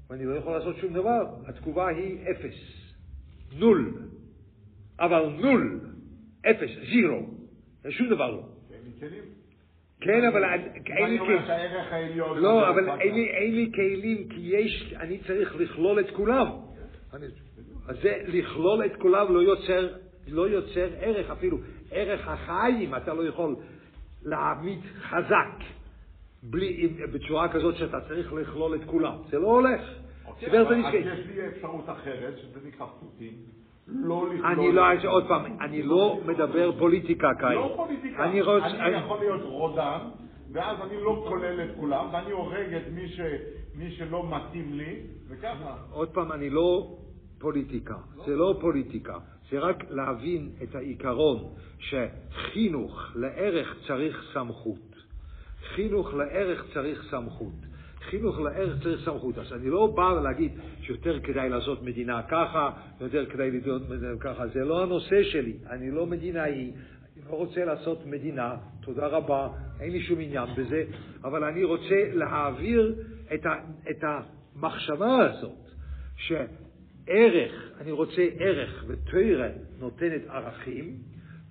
ואני 0.10 0.26
לא 0.26 0.36
יכול 0.36 0.58
לעשות 0.58 0.78
שום 0.78 0.94
דבר. 0.94 1.36
התגובה 1.48 1.88
היא 1.88 2.18
אפס, 2.32 2.56
נול, 3.60 3.94
אבל 5.00 5.30
נול, 5.42 5.80
אפס, 6.50 6.70
זירו, 6.92 7.26
שום 7.90 8.10
דבר 8.10 8.32
לא. 8.32 8.44
אין. 10.02 10.22
כן, 10.22 10.28
אבל 10.28 10.44
אין 10.44 11.04
אני 11.04 11.14
לי 11.14 11.20
כלים. 11.20 11.40
שהערך 11.48 11.94
העליון... 11.94 12.40
לא, 12.40 12.70
אבל 12.70 12.90
אין. 12.90 13.14
לי, 13.14 13.30
אין 13.30 13.56
לי 13.56 13.72
כלים, 13.76 14.30
כי 14.30 14.40
יש, 14.40 14.94
אני 15.00 15.18
צריך 15.28 15.56
לכלול 15.56 16.00
את 16.00 16.10
כולם. 16.10 16.48
אז 17.88 17.96
זה 18.02 18.18
לכלול 18.28 18.86
את 18.86 18.96
כולם 18.96 19.36
לא 19.36 19.40
יוצר, 19.40 19.90
לא 20.28 20.50
יוצר 20.50 20.88
ערך 21.00 21.30
אפילו. 21.30 21.58
ערך 21.92 22.28
החיים 22.28 22.96
אתה 22.96 23.14
לא 23.14 23.28
יכול 23.28 23.56
להעמיד 24.26 24.80
חזק, 25.02 25.64
בלי, 26.44 26.88
בצורה 27.14 27.50
כזאת 27.50 27.76
שאתה 27.76 28.02
צריך 28.02 28.34
לכלול 28.34 28.76
את 28.76 28.82
כולם. 28.86 29.14
זה 29.30 29.38
לא 29.38 29.48
הולך. 29.48 29.82
אוקיי, 30.26 30.62
אבל. 30.62 30.86
אז 30.86 30.94
יש 30.94 31.28
לי 31.36 31.48
אפשרות 31.48 31.90
אחרת, 31.90 32.38
שזה 32.38 32.68
נקרא 32.68 32.86
פוטין, 33.00 33.34
לא 33.92 34.28
לכלול... 34.34 34.46
אני 34.46 34.72
לא, 34.72 34.84
עוד 35.08 35.28
פעם, 35.28 35.58
אני 35.62 35.82
לא 35.82 36.20
מדבר 36.26 36.80
פוליטיקה 36.80 37.34
כעת. 37.40 37.52
לא 37.52 37.74
פוליטיקה. 37.76 38.24
אני 38.26 38.38
יכול 38.38 39.20
להיות 39.20 39.42
רודן, 39.42 40.00
ואז 40.52 40.78
אני 40.82 41.04
לא 41.04 41.26
כולל 41.30 41.62
את 41.62 41.76
כולם, 41.80 42.06
ואני 42.14 42.32
הורג 42.32 42.74
את 42.74 42.92
מי, 42.94 43.08
ש... 43.10 43.20
מי 43.76 43.92
שלא 43.92 44.30
מתאים 44.30 44.74
לי, 44.74 45.00
וככה. 45.30 45.76
עוד 45.92 46.10
פעם, 46.10 46.32
אני 46.32 46.50
לא 46.50 46.98
פוליטיקה, 47.40 47.96
זה 48.26 48.36
לא 48.36 48.58
פוליטיקה, 48.62 49.18
זה 49.52 49.60
רק 49.60 49.84
להבין 49.90 50.50
את 50.64 50.76
העיקרון 50.76 51.38
שחינוך 51.80 53.12
לערך 53.16 53.76
צריך 53.88 54.32
סמכות. 54.34 54.96
חינוך 55.76 56.14
לערך 56.14 56.74
צריך 56.74 57.08
סמכות. 57.12 57.69
חינוך 58.10 58.40
לערך 58.40 58.84
צריך 58.84 59.06
סמכות. 59.06 59.38
אז 59.38 59.54
אני 59.54 59.70
לא 59.70 59.94
בא 59.96 60.22
להגיד 60.24 60.52
שיותר 60.82 61.20
כדאי 61.20 61.50
לעשות 61.50 61.84
מדינה 61.84 62.22
ככה, 62.24 62.72
יותר 63.02 63.26
כדאי 63.26 63.52
לדעות 63.52 63.90
מדינה 63.90 64.18
ככה, 64.20 64.48
זה 64.48 64.66
לא 64.66 64.84
הנושא 64.84 65.24
שלי, 65.24 65.54
אני 65.70 65.92
לא 65.92 66.06
מדינאי, 66.06 66.72
אני 67.16 67.26
לא 67.30 67.36
רוצה 67.36 67.66
לעשות 67.66 68.06
מדינה, 68.06 68.56
תודה 68.82 69.08
רבה, 69.08 69.50
אין 69.80 69.92
לי 69.92 70.02
שום 70.02 70.20
עניין 70.20 70.48
בזה, 70.58 70.84
אבל 71.24 71.44
אני 71.44 71.64
רוצה 71.64 72.10
להעביר 72.14 72.96
את, 73.34 73.46
ה, 73.46 73.54
את 73.90 74.04
המחשבה 74.04 75.18
הזאת, 75.18 75.70
שערך, 76.16 77.72
אני 77.82 77.92
רוצה 77.92 78.28
ערך, 78.40 78.86
ותוירה 78.88 79.48
נותנת 79.80 80.22
ערכים, 80.30 80.96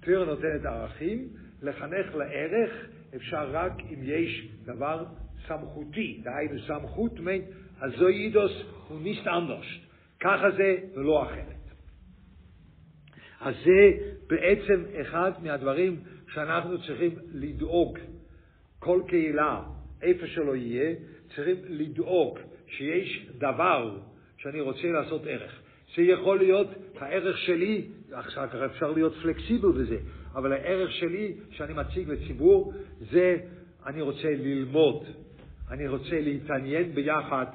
תוירה 0.00 0.24
נותנת 0.24 0.64
ערכים, 0.64 1.28
לחנך 1.62 2.14
לערך 2.14 2.70
אפשר 3.16 3.50
רק 3.52 3.72
אם 3.90 3.98
יש 4.02 4.48
דבר 4.64 5.04
סמכותי, 5.48 6.20
דהיינו 6.22 6.60
סמכות 6.66 7.20
זו 7.98 8.08
יידוס 8.08 8.52
הוא 8.88 9.00
ניסט 9.00 9.26
אנדרשט, 9.26 9.80
ככה 10.20 10.50
זה 10.50 10.76
ולא 10.94 11.22
אחרת. 11.22 11.58
אז 13.40 13.54
זה 13.64 13.90
בעצם 14.26 14.84
אחד 15.00 15.32
מהדברים 15.42 16.00
שאנחנו 16.34 16.82
צריכים 16.82 17.10
לדאוג. 17.32 17.98
כל 18.78 19.00
קהילה, 19.08 19.62
איפה 20.02 20.26
שלא 20.26 20.56
יהיה, 20.56 20.94
צריכים 21.34 21.56
לדאוג 21.68 22.38
שיש 22.66 23.26
דבר 23.38 23.98
שאני 24.36 24.60
רוצה 24.60 24.88
לעשות 24.88 25.22
ערך. 25.26 25.60
זה 25.96 26.02
יכול 26.02 26.38
להיות 26.38 26.68
הערך 27.00 27.38
שלי, 27.38 27.86
אחר 28.12 28.46
כך 28.46 28.54
אפשר 28.54 28.92
להיות 28.92 29.14
פלקסיבל 29.22 29.72
בזה, 29.72 29.98
אבל 30.34 30.52
הערך 30.52 30.92
שלי 30.92 31.34
שאני 31.50 31.72
מציג 31.72 32.10
לציבור 32.10 32.72
זה 33.10 33.36
אני 33.86 34.02
רוצה 34.02 34.28
ללמוד, 34.30 35.04
אני 35.70 35.88
רוצה 35.88 36.20
להתעניין 36.20 36.94
ביחד 36.94 37.46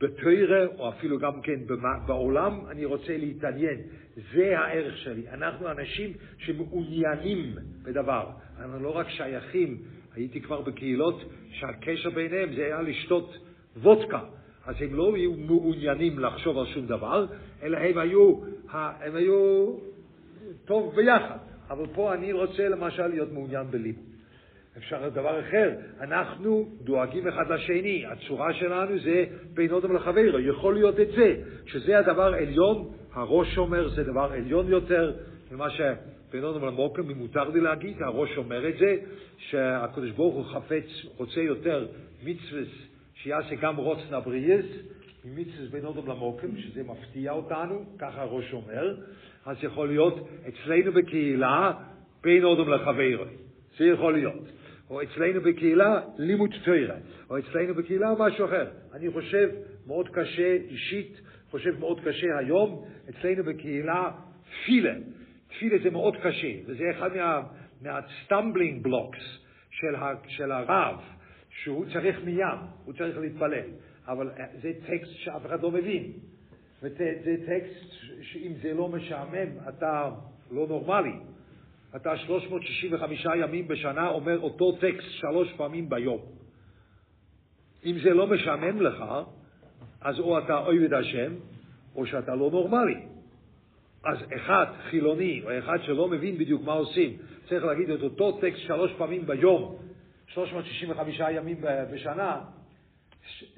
בתוירה, 0.00 0.66
או 0.78 0.88
אפילו 0.88 1.18
גם 1.18 1.40
כן 1.42 1.60
בעולם, 2.06 2.60
אני 2.68 2.84
רוצה 2.84 3.16
להתעניין. 3.16 3.78
זה 4.34 4.58
הערך 4.58 4.96
שלי. 4.96 5.28
אנחנו 5.28 5.70
אנשים 5.70 6.12
שמעוניינים 6.38 7.54
בדבר. 7.82 8.26
אנחנו 8.60 8.82
לא 8.82 8.96
רק 8.96 9.08
שייכים, 9.08 9.78
הייתי 10.14 10.40
כבר 10.40 10.60
בקהילות 10.60 11.24
שהקשר 11.50 12.10
ביניהם 12.10 12.54
זה 12.54 12.64
היה 12.64 12.82
לשתות 12.82 13.36
וודקה. 13.76 14.20
אז 14.66 14.76
הם 14.80 14.94
לא 14.94 15.14
היו 15.14 15.32
מעוניינים 15.32 16.18
לחשוב 16.18 16.58
על 16.58 16.66
שום 16.66 16.86
דבר, 16.86 17.26
אלא 17.62 17.78
הם 17.78 17.98
היו, 17.98 18.34
הם 18.72 19.14
היו 19.14 19.72
טוב 20.64 20.96
ביחד. 20.96 21.38
אבל 21.70 21.86
פה 21.94 22.14
אני 22.14 22.32
רוצה 22.32 22.68
למשל 22.68 23.06
להיות 23.06 23.32
מעוניין 23.32 23.66
בלימוד. 23.70 24.07
אפשר 24.78 25.08
דבר 25.08 25.40
אחר, 25.40 25.70
אנחנו 26.00 26.68
דואגים 26.80 27.28
אחד 27.28 27.52
לשני, 27.52 28.06
הצורה 28.06 28.54
שלנו 28.54 28.98
זה 28.98 29.24
בין 29.54 29.70
אודם 29.70 29.96
לחברו, 29.96 30.38
יכול 30.38 30.74
להיות 30.74 31.00
את 31.00 31.08
זה, 31.16 31.36
שזה 31.66 31.98
הדבר 31.98 32.34
עליון, 32.34 32.90
הראש 33.12 33.58
אומר 33.58 33.88
זה 33.88 34.04
דבר 34.04 34.32
עליון 34.32 34.68
יותר. 34.68 35.12
ממה 35.52 35.70
שבין 35.70 36.44
אודם 36.44 36.64
למוקם, 36.64 37.10
אם 37.10 37.18
מותר 37.18 37.48
לי 37.48 37.60
להגיד, 37.60 38.02
הראש 38.02 38.36
אומר 38.36 38.68
את 38.68 38.74
זה, 38.78 38.96
שהקדוש 39.38 40.10
ברוך 40.10 40.34
הוא 40.34 40.44
חפץ, 40.44 40.84
רוצה 41.16 41.40
יותר 41.40 41.86
מצווה 42.24 42.62
שיעשה 43.14 43.54
גם 43.54 43.76
רוצן 43.76 44.14
הבריאס, 44.14 44.66
ממצווה 45.24 45.66
בין 45.70 45.84
אודם 45.84 46.08
למוקם, 46.10 46.56
שזה 46.56 46.82
מפתיע 46.82 47.32
אותנו, 47.32 47.84
ככה 47.98 48.22
הראש 48.22 48.52
אומר, 48.52 48.94
אז 49.46 49.56
יכול 49.62 49.88
להיות 49.88 50.28
אצלנו 50.48 50.92
בקהילה 50.92 51.72
בין 52.22 52.44
אודם 52.44 52.70
לחברו. 52.70 53.24
זה 53.78 53.84
יכול 53.84 54.12
להיות. 54.12 54.57
או 54.90 55.02
אצלנו 55.02 55.40
בקהילה 55.40 56.00
לימוד 56.18 56.50
תוירה, 56.64 56.96
או 57.30 57.38
אצלנו 57.38 57.74
בקהילה 57.74 58.14
משהו 58.18 58.44
אחר. 58.44 58.66
אני 58.92 59.10
חושב 59.10 59.48
מאוד 59.86 60.08
קשה 60.08 60.56
אישית, 60.70 61.20
חושב 61.50 61.78
מאוד 61.78 62.00
קשה 62.04 62.38
היום, 62.38 62.84
אצלנו 63.10 63.44
בקהילה 63.44 64.10
תפילה. 64.44 64.94
תפילה 65.48 65.78
זה 65.82 65.90
מאוד 65.90 66.16
קשה, 66.22 66.52
וזה 66.66 66.84
אחד 66.90 67.16
מה, 67.16 67.42
מה-stumbling 67.82 68.86
blocks 68.86 69.22
של, 69.70 69.94
ה, 69.94 70.12
של 70.26 70.52
הרב, 70.52 71.00
שהוא 71.50 71.84
צריך 71.92 72.24
מיד, 72.24 72.58
הוא 72.84 72.94
צריך 72.94 73.18
להתפלל. 73.18 73.68
אבל 74.06 74.30
זה 74.62 74.72
טקסט 74.86 75.12
שאף 75.12 75.46
אחד 75.46 75.62
לא 75.62 75.70
מבין. 75.70 76.12
וזה 76.82 77.36
טקסט 77.46 77.94
שאם 78.22 78.52
זה 78.62 78.74
לא 78.74 78.88
משעמם, 78.88 79.48
אתה 79.68 80.10
לא 80.50 80.66
נורמלי. 80.68 81.12
אתה 81.96 82.16
365 82.16 83.26
ימים 83.40 83.68
בשנה 83.68 84.08
אומר 84.08 84.38
אותו 84.38 84.72
טקסט 84.72 85.10
שלוש 85.10 85.52
פעמים 85.56 85.88
ביום. 85.88 86.20
אם 87.84 87.96
זה 88.02 88.14
לא 88.14 88.26
משעמם 88.26 88.82
לך, 88.82 89.04
אז 90.00 90.20
או 90.20 90.38
אתה 90.38 90.58
אוהב 90.58 90.92
השם, 90.92 91.32
או 91.94 92.06
שאתה 92.06 92.34
לא 92.34 92.50
נורמלי. 92.50 93.00
אז 94.04 94.18
אחד 94.36 94.66
חילוני, 94.90 95.42
או 95.44 95.58
אחד 95.58 95.78
שלא 95.82 96.08
מבין 96.08 96.38
בדיוק 96.38 96.62
מה 96.64 96.72
עושים, 96.72 97.16
צריך 97.48 97.64
להגיד 97.64 97.90
את 97.90 98.02
אותו 98.02 98.32
טקסט 98.32 98.60
שלוש 98.60 98.92
פעמים 98.98 99.26
ביום, 99.26 99.76
365 100.26 101.20
ימים 101.34 101.56
בשנה, 101.92 102.40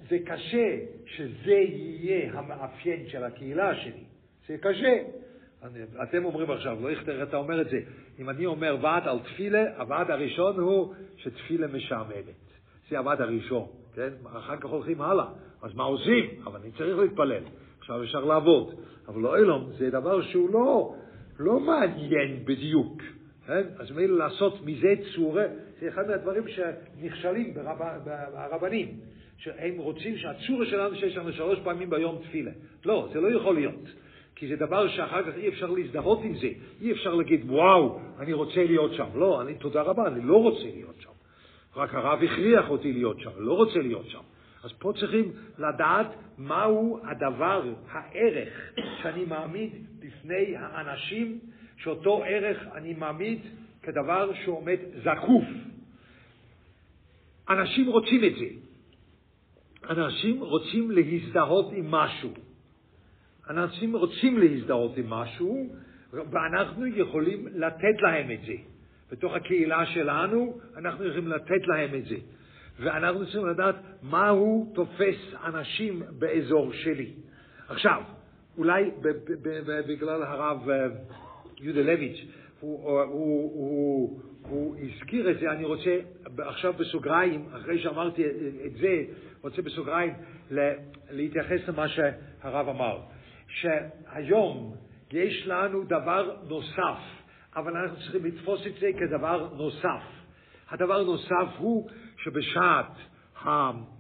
זה 0.09 0.19
קשה 0.25 0.79
שזה 1.07 1.53
יהיה 1.53 2.33
המאפיין 2.33 3.09
של 3.09 3.25
הקהילה 3.25 3.75
שלי. 3.75 4.05
זה 4.47 4.57
קשה. 4.59 5.03
אתם 6.03 6.25
אומרים 6.25 6.51
עכשיו, 6.51 6.79
לא 6.83 6.89
איך 6.89 7.05
אתה 7.23 7.37
אומר 7.37 7.61
את 7.61 7.69
זה. 7.71 7.81
אם 8.19 8.31
אני 8.31 8.47
אומר 8.47 8.77
ועד 8.81 9.09
על 9.09 9.19
תפילה, 9.19 9.65
הוועד 9.79 10.11
הראשון 10.11 10.61
הוא 10.61 10.95
שתפילה 11.17 11.67
משעממת. 11.67 12.35
זה 12.91 12.99
הוועד 12.99 13.21
הראשון, 13.21 13.67
כן? 13.95 14.09
אחר 14.33 14.57
כך 14.57 14.65
הולכים 14.65 15.03
הלאה. 15.03 15.27
אז 15.63 15.75
מה 15.75 15.85
עושים? 15.85 16.25
אבל 16.45 16.61
אני 16.61 16.71
צריך 16.73 16.99
להתפלל. 16.99 17.43
עכשיו 17.79 18.03
אפשר 18.03 18.25
לעבוד. 18.25 18.75
אבל 19.09 19.21
לא 19.21 19.37
אלום, 19.37 19.71
זה 19.79 19.91
דבר 19.91 20.23
שהוא 20.23 20.51
לא, 20.51 20.95
לא 21.39 21.61
מעניין 21.61 22.45
בדיוק. 22.45 23.03
כן? 23.47 23.63
אז 23.79 23.91
מילא 23.91 24.19
לעשות 24.19 24.67
מזה 24.67 24.95
צורה, 25.15 25.45
זה 25.81 25.89
אחד 25.89 26.09
מהדברים 26.09 26.45
שנכשלים 26.49 27.55
ברב, 27.55 27.79
ברבנים. 28.05 28.89
שהם 29.37 29.79
רוצים 29.79 30.17
שהצורה 30.17 30.67
שלנו 30.67 30.97
שיש 30.97 31.17
לנו 31.17 31.33
שלוש 31.33 31.59
פעמים 31.65 31.91
ביום 31.91 32.19
תפילה. 32.23 32.51
לא, 32.85 33.09
זה 33.13 33.21
לא 33.21 33.29
יכול 33.29 33.55
להיות. 33.55 33.89
כי 34.41 34.49
זה 34.49 34.57
דבר 34.57 34.89
שאחר 34.89 35.23
כך 35.23 35.37
אי 35.37 35.49
אפשר 35.49 35.71
להזדהות 35.71 36.21
עם 36.25 36.35
זה. 36.35 36.49
אי 36.81 36.93
אפשר 36.93 37.15
להגיד, 37.15 37.51
וואו, 37.51 38.01
אני 38.19 38.33
רוצה 38.33 38.65
להיות 38.65 38.95
שם. 38.95 39.07
לא, 39.15 39.43
אני, 39.43 39.55
תודה 39.55 39.83
רבה, 39.83 40.07
אני 40.07 40.23
לא 40.23 40.37
רוצה 40.37 40.65
להיות 40.65 40.95
שם. 41.01 41.11
רק 41.77 41.95
הרב 41.95 42.23
הכריח 42.23 42.71
אותי 42.71 42.93
להיות 42.93 43.21
שם, 43.21 43.31
לא 43.37 43.53
רוצה 43.53 43.79
להיות 43.79 44.07
שם. 44.09 44.21
אז 44.65 44.73
פה 44.73 44.93
צריכים 45.01 45.33
לדעת 45.59 46.07
מהו 46.39 47.01
הדבר, 47.05 47.63
הערך, 47.91 48.73
שאני 49.03 49.25
מעמיד 49.25 49.71
בפני 49.99 50.57
האנשים, 50.57 51.39
שאותו 51.77 52.23
ערך 52.27 52.67
אני 52.75 52.95
מעמיד 52.95 53.39
כדבר 53.83 54.31
שעומד 54.45 54.79
זקוף. 55.05 55.45
אנשים 57.49 57.87
רוצים 57.87 58.25
את 58.25 58.33
זה. 58.39 58.49
אנשים 59.91 60.41
רוצים 60.41 60.91
להזדהות 60.91 61.73
עם 61.73 61.91
משהו. 61.91 62.50
אנשים 63.51 63.97
רוצים 63.97 64.39
להזדהות 64.39 64.97
עם 64.97 65.11
משהו, 65.11 65.67
ואנחנו 66.13 66.87
יכולים 66.87 67.47
לתת 67.55 68.03
להם 68.03 68.31
את 68.31 68.41
זה. 68.47 68.55
בתוך 69.13 69.35
הקהילה 69.35 69.87
שלנו, 69.87 70.59
אנחנו 70.77 71.05
יכולים 71.05 71.29
לתת 71.29 71.67
להם 71.67 71.95
את 71.95 72.05
זה. 72.05 72.17
ואנחנו 72.81 73.25
צריכים 73.25 73.47
לדעת 73.47 73.75
מה 74.03 74.29
הוא 74.29 74.75
תופס 74.75 75.35
אנשים 75.45 76.03
באזור 76.19 76.73
שלי. 76.73 77.13
עכשיו, 77.69 78.03
אולי 78.59 78.91
בגלל 79.89 80.23
הרב 80.23 80.71
אה, 80.71 80.87
יהודה 81.61 81.83
לויץ', 81.83 82.27
הוא, 82.61 82.91
הוא, 82.91 83.03
הוא, 83.03 83.53
הוא, 83.55 84.21
הוא 84.49 84.77
הזכיר 84.77 85.31
את 85.31 85.39
זה, 85.41 85.51
אני 85.51 85.65
רוצה 85.65 85.99
עכשיו 86.39 86.73
בסוגריים, 86.73 87.49
אחרי 87.53 87.79
שאמרתי 87.79 88.25
את 88.67 88.73
זה, 88.81 89.03
רוצה 89.43 89.63
בסוגריים 89.63 90.13
להתייחס 91.11 91.69
למה 91.69 91.89
שהרב 91.89 92.69
אמר. 92.69 92.99
שהיום 93.51 94.75
יש 95.13 95.47
לנו 95.47 95.85
דבר 95.85 96.37
נוסף, 96.49 96.99
אבל 97.57 97.77
אנחנו 97.77 97.97
צריכים 97.97 98.25
לתפוס 98.25 98.61
את 98.67 98.73
זה 98.81 98.91
כדבר 98.99 99.55
נוסף. 99.55 100.03
הדבר 100.71 101.01
הנוסף 101.01 101.49
הוא 101.59 101.91
שבשעת, 102.17 102.93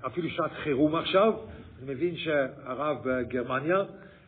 אפילו 0.06 0.28
שעת 0.30 0.52
חירום 0.52 0.94
עכשיו, 0.94 1.32
אני 1.78 1.94
מבין 1.94 2.16
שהרב 2.16 2.96
בגרמניה, 3.04 3.84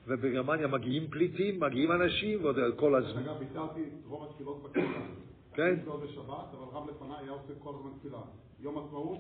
ובגרמניה 0.07 0.67
מגיעים 0.67 1.11
פליטים, 1.11 1.61
מגיעים 1.61 1.93
אנשים, 1.93 2.45
ועוד 2.45 2.59
כל 2.77 2.95
הזמן. 2.95 3.23
אגב, 3.23 3.39
ביטלתי 3.39 3.81
את 3.81 4.07
רוב 4.07 4.31
התפילות 4.31 4.63
בקהילה. 4.63 4.89
כן. 5.55 5.75
מתפלל 5.75 5.97
בשבת, 5.97 6.55
אבל 6.55 6.67
רב 6.73 6.89
לפניי 6.91 7.17
היה 7.23 7.31
עושה 7.31 7.53
כל 7.59 7.75
הזמן 7.75 7.91
תפילה. 7.99 8.19
יום 8.61 8.79
עצמאות, 8.79 9.19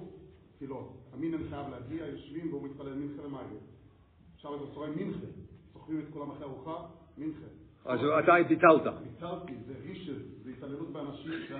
תפילות. 0.56 0.98
המינן 1.12 1.48
חייב 1.50 1.66
להגיע, 1.70 2.06
יושבים 2.06 2.48
והוא 2.52 2.68
מתפלל 2.68 2.94
מנחה 2.94 3.22
למעלה. 3.22 3.46
עכשיו 4.34 4.58
בצהריים 4.58 4.98
מנחה. 4.98 5.26
סוחבים 5.82 6.00
את 6.00 6.12
כולם 6.12 6.30
אחרי 6.30 6.44
ארוחה, 6.44 6.84
מנחה. 7.18 7.46
אז 7.84 8.00
אתה 8.24 8.32
ביטלת. 8.48 8.82
ביטלתי, 8.82 9.52
זה 9.66 9.74
רישס, 9.88 10.22
זה 10.44 10.50
התעללות 10.50 10.92
באנשים 10.92 11.32
לא. 11.50 11.58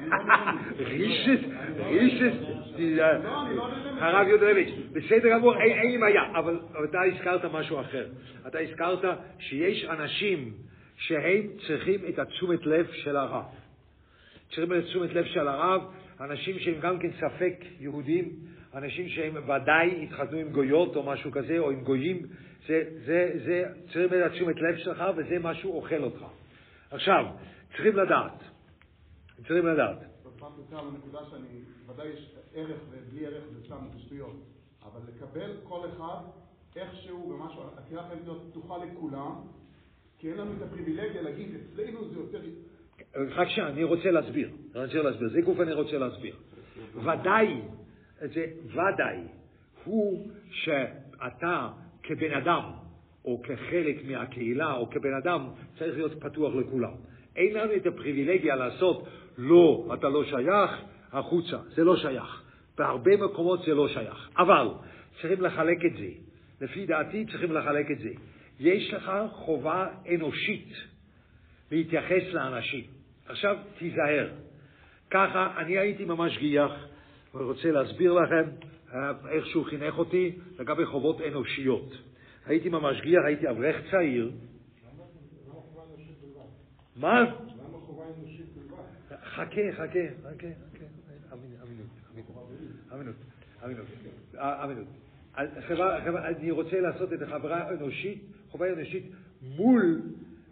רישס, 0.91 1.41
רישס, 1.77 2.35
לא, 2.79 3.43
אני 3.47 3.57
לא. 3.57 3.65
הרב 4.01 4.29
יהודה 4.29 4.53
לויץ', 4.53 4.75
בסדר 4.93 5.31
גמור, 5.31 5.55
אין 5.61 5.91
לי 5.91 5.99
בעיה, 5.99 6.39
אבל 6.39 6.61
אבל 6.73 6.85
אתה 6.85 6.99
הזכרת 7.03 7.45
משהו 7.45 7.81
אחר. 7.81 8.07
אתה 8.47 8.59
הזכרת 8.59 9.19
שיש 9.39 9.85
אנשים 9.85 10.53
שהם 10.97 11.47
צריכים 11.67 12.01
את 12.09 12.19
התשומת 12.19 12.67
לב 12.67 12.87
של 12.93 13.17
הרב. 13.17 13.45
צריכים 14.49 14.73
את 14.73 14.85
תשומת 14.85 15.15
לב 15.15 15.25
של 15.25 15.49
הרב, 15.49 15.83
אנשים 16.21 16.59
שהם 16.59 16.81
גם 16.81 16.99
כן 16.99 17.11
ספק 17.21 17.55
יהודים, 17.81 18.31
אנשים 18.75 19.09
שהם 19.09 19.35
ודאי 19.45 20.05
התחתנו 20.05 20.39
עם 20.39 20.49
גויות 20.49 20.97
או 20.97 21.03
משהו 21.03 21.31
כזה, 21.31 21.59
או 21.59 21.71
עם 21.71 21.81
גויים, 21.81 22.23
זה, 22.67 22.85
זה, 23.05 23.33
זה 23.45 23.65
צריכים 23.85 24.05
את 24.05 24.27
התשומת 24.27 24.57
לב 24.57 24.77
שלך 24.77 25.05
וזה 25.17 25.39
מה 25.39 25.55
שהוא 25.55 25.75
אוכל 25.77 26.03
אותך. 26.05 26.25
עכשיו, 26.91 27.25
צריכים 27.71 27.97
לדעת, 27.97 28.39
צריכים 29.37 29.67
לדעת, 29.67 29.99
פעם 30.43 30.53
יותר 30.59 30.79
על 30.79 30.89
הנקודה 30.89 31.19
שאני, 31.31 31.61
ודאי 31.87 32.09
יש 32.09 32.35
ערך 32.55 32.81
ובלי 32.91 33.27
ערך 33.27 33.45
זה 33.53 33.65
סתם 33.65 33.99
שטויות, 33.99 34.37
אבל 34.83 35.01
לקבל 35.09 35.57
כל 35.63 35.89
אחד 35.89 36.17
איכשהו 36.77 37.31
ומשהו, 37.31 37.63
הקהילה 37.77 38.03
חייבת 38.09 38.25
להיות 38.25 38.47
פתוחה 38.51 38.75
לכולם, 38.85 39.35
כי 40.19 40.31
אין 40.31 40.39
לנו 40.39 40.53
את 40.53 40.63
הפריבילגיה 40.63 41.23
להגיד 41.23 41.55
אצלנו 41.55 42.09
זה 42.09 42.19
יותר... 42.19 42.41
רק 43.15 43.49
שנייה, 43.49 43.69
אני 43.69 43.85
רוצה 43.85 44.11
להסביר, 44.11 44.51
אני 44.75 44.85
רוצה 44.85 45.03
להסביר, 45.03 45.29
זה 45.29 45.41
גוף 45.41 45.61
אני 45.61 45.73
רוצה 45.73 45.99
להסביר. 45.99 46.37
ודאי, 46.95 47.63
זה 48.21 48.47
ודאי, 48.67 49.21
הוא 49.85 50.29
שאתה 50.51 51.69
כבן 52.03 52.35
אדם, 52.35 52.63
או 53.25 53.43
כחלק 53.43 53.97
מהקהילה, 54.05 54.73
או 54.75 54.91
כבן 54.91 55.15
אדם, 55.23 55.49
צריך 55.79 55.97
להיות 55.97 56.21
פתוח 56.21 56.55
לכולם. 56.55 56.93
אין 57.37 57.55
לנו 57.55 57.77
את 57.77 57.87
הפריבילגיה 57.87 58.57
לעשות, 58.57 59.09
לא, 59.39 59.95
אתה 59.95 60.09
לא 60.09 60.25
שייך, 60.25 60.71
החוצה, 61.13 61.57
זה 61.75 61.85
לא 61.85 61.97
שייך. 61.97 62.43
בהרבה 62.79 63.17
מקומות 63.17 63.63
זה 63.67 63.75
לא 63.75 63.89
שייך. 63.89 64.31
אבל 64.39 64.69
צריכים 65.13 65.41
לחלק 65.41 65.85
את 65.85 65.93
זה. 65.93 66.09
לפי 66.61 66.87
דעתי 66.87 67.25
צריכים 67.27 67.53
לחלק 67.53 67.91
את 67.91 67.99
זה. 67.99 68.11
יש 68.61 68.95
לך 68.95 69.13
חובה 69.33 69.87
אנושית 70.15 70.73
להתייחס 71.71 72.23
לאנשים. 72.33 72.85
עכשיו 73.29 73.57
תיזהר. 73.79 74.29
ככה, 75.11 75.53
אני 75.57 75.79
הייתי 75.79 76.05
ממש 76.05 76.39
גיח, 76.39 76.73
ורוצה 77.35 77.71
להסביר 77.71 78.13
לכם 78.13 78.45
איך 79.29 79.47
שהוא 79.47 79.65
חינך 79.65 79.99
אותי 79.99 80.39
לגבי 80.59 80.87
חובות 80.87 81.21
אנושיות. 81.21 81.93
הייתי 82.47 82.69
ממש 82.69 83.01
גיח, 83.01 83.25
הייתי 83.25 83.51
אברך 83.51 83.77
צעיר. 83.91 84.33
מה? 86.97 87.21
למה 87.21 87.79
חובה 87.79 88.05
אנושית 88.19 88.47
בלבד? 88.55 89.17
חכה, 89.25 89.73
חכה, 89.73 89.83
חכה, 90.23 90.29
חכה. 90.33 90.47
אמינות, 92.15 93.15
אמינות, 93.65 93.87
אמינות, 94.65 94.87
אה, 95.39 96.27
אני 96.27 96.51
רוצה 96.51 96.81
לעשות 96.81 97.13
את 97.13 97.23
החברה 97.23 97.57
האנושית, 97.57 98.23
חובה 98.51 98.73
אנושית, 98.73 99.13
מול 99.43 100.03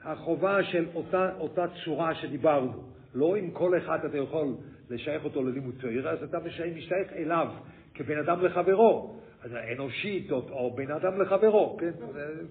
החובה 0.03 0.65
של 0.65 0.87
אותה, 0.95 1.33
אותה 1.39 1.65
צורה 1.85 2.15
שדיברנו. 2.15 2.83
לא 3.15 3.37
עם 3.37 3.51
כל 3.51 3.79
אחד 3.79 4.05
אתה 4.05 4.19
יכול 4.19 4.55
לשייך 4.91 5.25
אותו 5.25 5.43
ללימוד 5.43 5.75
תוירה, 5.81 6.11
אז 6.11 6.23
אתה 6.23 6.39
משייך, 6.39 7.13
אליו 7.13 7.49
כבן 7.95 8.19
אדם 8.19 8.45
לחברו. 8.45 9.21
אז 9.43 9.51
אנושית 9.73 10.33
או, 10.33 10.49
או 10.51 10.77
בן 10.77 10.91
אדם 10.91 11.23
לחברו, 11.23 11.77
כן? 11.81 11.91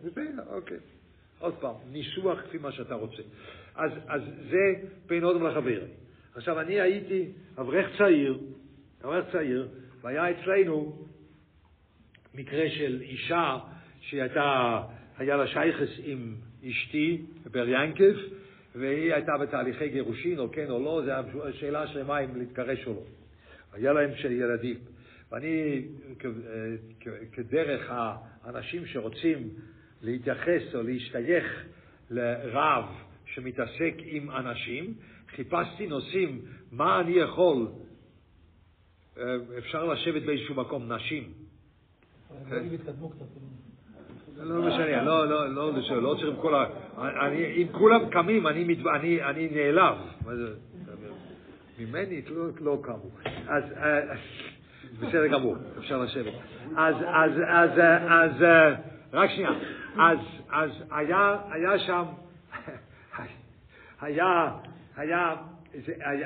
בסדר, 0.03 0.43
אוקיי. 0.47 0.77
עוד 1.39 1.55
פעם, 1.55 1.75
ניסוח 1.91 2.41
כפי 2.41 2.57
מה 2.57 2.71
שאתה 2.71 2.93
רוצה. 2.93 3.21
אז, 3.75 3.91
אז 4.07 4.21
זה 4.49 4.87
בין 5.07 5.23
אודם 5.23 5.47
לחברי. 5.47 5.79
עכשיו, 6.35 6.59
אני 6.59 6.81
הייתי 6.81 7.31
אברך 7.59 7.97
צעיר, 7.97 8.39
אברך 9.03 9.25
צעיר, 9.31 9.67
והיה 10.01 10.31
אצלנו 10.31 11.05
מקרה 12.33 12.69
של 12.69 13.01
אישה 13.01 13.57
שהייתה, 14.01 14.79
היה 15.17 15.37
לה 15.37 15.47
שייכס 15.47 15.89
עם 16.03 16.35
אשתי 16.69 17.21
בבר 17.45 17.69
ינקב, 17.69 18.15
והיא 18.75 19.13
הייתה 19.13 19.37
בתהליכי 19.37 19.89
גירושין, 19.89 20.39
או 20.39 20.51
כן 20.51 20.69
או 20.69 20.79
לא, 20.83 21.01
זו 21.05 21.11
הייתה 21.11 21.57
שאלה 21.57 21.87
שלמה 21.87 22.19
אם 22.19 22.35
להתגרש 22.35 22.87
או 22.87 22.93
לא. 22.93 23.01
היה 23.73 23.93
להם 23.93 24.15
של 24.15 24.31
ילדים. 24.31 24.77
ואני, 25.31 25.85
כ- 26.19 27.05
כדרך 27.31 27.87
האנשים 27.91 28.85
שרוצים 28.85 29.49
להתייחס 30.01 30.75
או 30.75 30.83
להשתייך 30.83 31.65
לרב 32.09 32.85
שמתעסק 33.25 33.93
עם 34.03 34.31
אנשים, 34.31 34.93
חיפשתי 35.35 35.87
נושאים, 35.87 36.41
מה 36.71 36.99
אני 37.01 37.11
יכול, 37.11 37.67
אה, 39.17 39.23
אפשר 39.57 39.85
לשבת 39.85 40.21
באיזשהו 40.23 40.55
מקום, 40.55 40.91
נשים. 40.93 41.33
התקדמו 42.73 43.09
קצת. 43.09 43.25
לא 44.37 44.67
משנה, 44.67 45.03
לא, 45.03 45.27
לא, 45.29 45.55
לא, 45.55 45.73
לא, 45.73 46.01
לא 46.01 46.15
צריכים 46.19 46.35
כל 46.41 46.55
ה... 46.55 46.65
אני, 47.27 47.45
אם 47.45 47.67
כולם 47.71 48.09
קמים, 48.09 48.47
אני, 48.47 48.75
נעלב. 49.51 49.95
זה? 50.25 50.53
ממני 51.79 52.21
לא, 52.29 52.45
לא 52.59 52.79
קמו. 52.83 53.09
אז, 53.47 53.63
אה, 53.71 54.15
בסדר 54.99 55.27
גמור, 55.27 55.55
אפשר 55.77 55.97
לשבת. 55.97 56.33
אז, 56.77 56.95
אז, 57.07 57.31
אז, 57.47 57.69
אז, 58.09 58.43
אה, 58.43 58.75
רק 59.13 59.29
שנייה. 59.29 59.51
אז, 59.97 60.17
אז 60.49 60.69
היה, 60.91 61.37
היה 61.51 61.79
שם, 61.79 62.03
היה, 64.01 64.51
היה, 64.95 65.35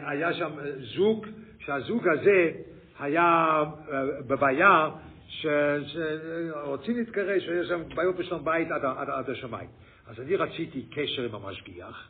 היה, 0.08 0.34
שם 0.34 0.52
זוג, 0.96 1.26
שהזוג 1.60 2.08
הזה 2.08 2.52
היה 3.00 3.64
אה, 3.92 4.04
בבעיה 4.28 4.90
שרוצים 5.28 6.98
להתגרש, 6.98 7.48
ויש 7.48 7.68
שם 7.68 7.82
בעיות 7.96 8.16
בשלום 8.16 8.46
בית 8.46 8.72
עד, 8.72 8.86
עד, 8.86 9.10
עד 9.10 9.30
השמיים. 9.30 9.70
אז 10.08 10.20
אני 10.20 10.36
רציתי 10.36 10.86
קשר 10.92 11.24
עם 11.24 11.36
המשגיח, 11.36 12.10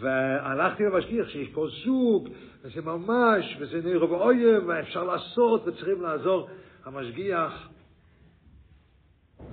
והלכתי 0.00 0.82
למשגיח 0.84 1.28
שיש 1.28 1.48
פה 1.48 1.66
זוג, 1.84 2.28
וזה 2.62 2.82
ממש, 2.82 3.56
וזה 3.60 3.80
נראה 3.84 4.06
באויב, 4.06 4.62
ואפשר 4.66 5.04
לעשות, 5.04 5.68
וצריכים 5.68 6.02
לעזור. 6.02 6.48
המשגיח 6.84 7.68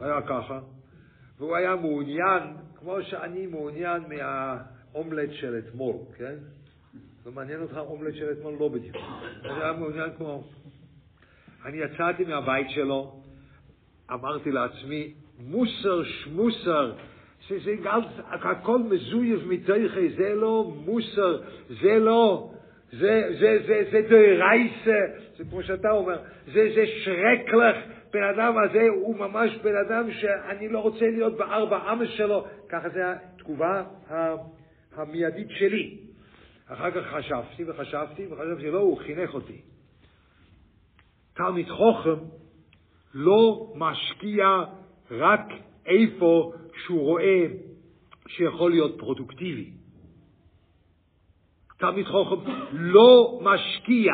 היה 0.02 0.22
ככה, 0.22 0.60
והוא 1.38 1.56
היה 1.56 1.76
מעוניין, 1.76 2.44
כמו 2.76 2.98
שאני 3.02 3.48
מעוניין 3.48 4.04
מהאומלט 4.10 5.30
של 5.32 5.60
אתמול, 5.60 5.96
כן? 6.18 6.36
לא 7.26 7.32
מעניין 7.32 7.62
אותך 7.62 7.78
האומלט 7.78 8.14
של 8.16 8.32
אתמול? 8.32 8.54
לא 8.60 8.68
בדיוק. 8.68 8.96
הוא 9.44 9.52
היה 9.52 9.74
מעוניין 9.74 10.10
כמו... 10.18 10.44
אני 11.66 11.78
יצאתי 11.78 12.24
מהבית 12.24 12.68
שלו, 12.70 13.22
אמרתי 14.14 14.52
לעצמי, 14.52 15.14
מוסר 15.40 16.04
שמוסר, 16.04 16.94
שזה 17.48 17.76
גם, 17.84 18.02
הכל 18.30 18.78
מזויף 18.78 19.40
מתוכי, 19.48 20.10
זה 20.10 20.36
לא 20.36 20.72
מוסר, 20.86 21.42
זה 21.82 22.00
לא, 22.00 22.52
זה, 22.92 23.30
זה, 23.40 23.58
זה, 23.68 23.84
זה 23.92 24.02
דרייסה, 24.10 25.00
זה 25.38 25.44
כמו 25.50 25.64
שאתה 25.64 25.92
אומר, 25.92 26.18
זה, 26.46 26.70
זה 26.76 26.84
שרקלך, 26.88 27.76
בן 28.14 28.24
אדם 28.24 28.54
הזה 28.58 28.82
הוא 29.02 29.16
ממש 29.18 29.58
בן 29.64 29.76
אדם 29.88 30.12
שאני 30.12 30.70
לא 30.70 30.80
רוצה 30.80 31.06
להיות 31.06 31.38
בארבע 31.38 31.94
אמס 31.94 32.10
שלו, 32.10 32.46
ככה 32.70 32.90
זה 32.90 33.02
התגובה 33.12 33.84
המיידית 34.96 35.48
שלי. 35.50 35.98
אחר 36.68 36.92
כך 36.92 37.08
חשבתי 37.08 37.64
וחשבתי 37.68 38.28
וחשבתי, 38.28 38.72
לא, 38.72 38.80
הוא 38.80 38.98
חינך 38.98 39.34
אותי. 39.34 39.62
תלמיד 41.34 41.70
חוכם 41.70 42.16
לא 43.14 43.74
משקיע 43.76 44.64
רק 45.12 45.48
איפה 45.86 46.54
שהוא 46.86 47.02
רואה 47.02 47.46
שיכול 48.28 48.72
להיות 48.72 49.00
פרודוקטיבי. 49.00 49.72
תלמיד 51.78 52.06
חוכם 52.06 52.52
לא 52.72 53.40
משקיע, 53.44 54.14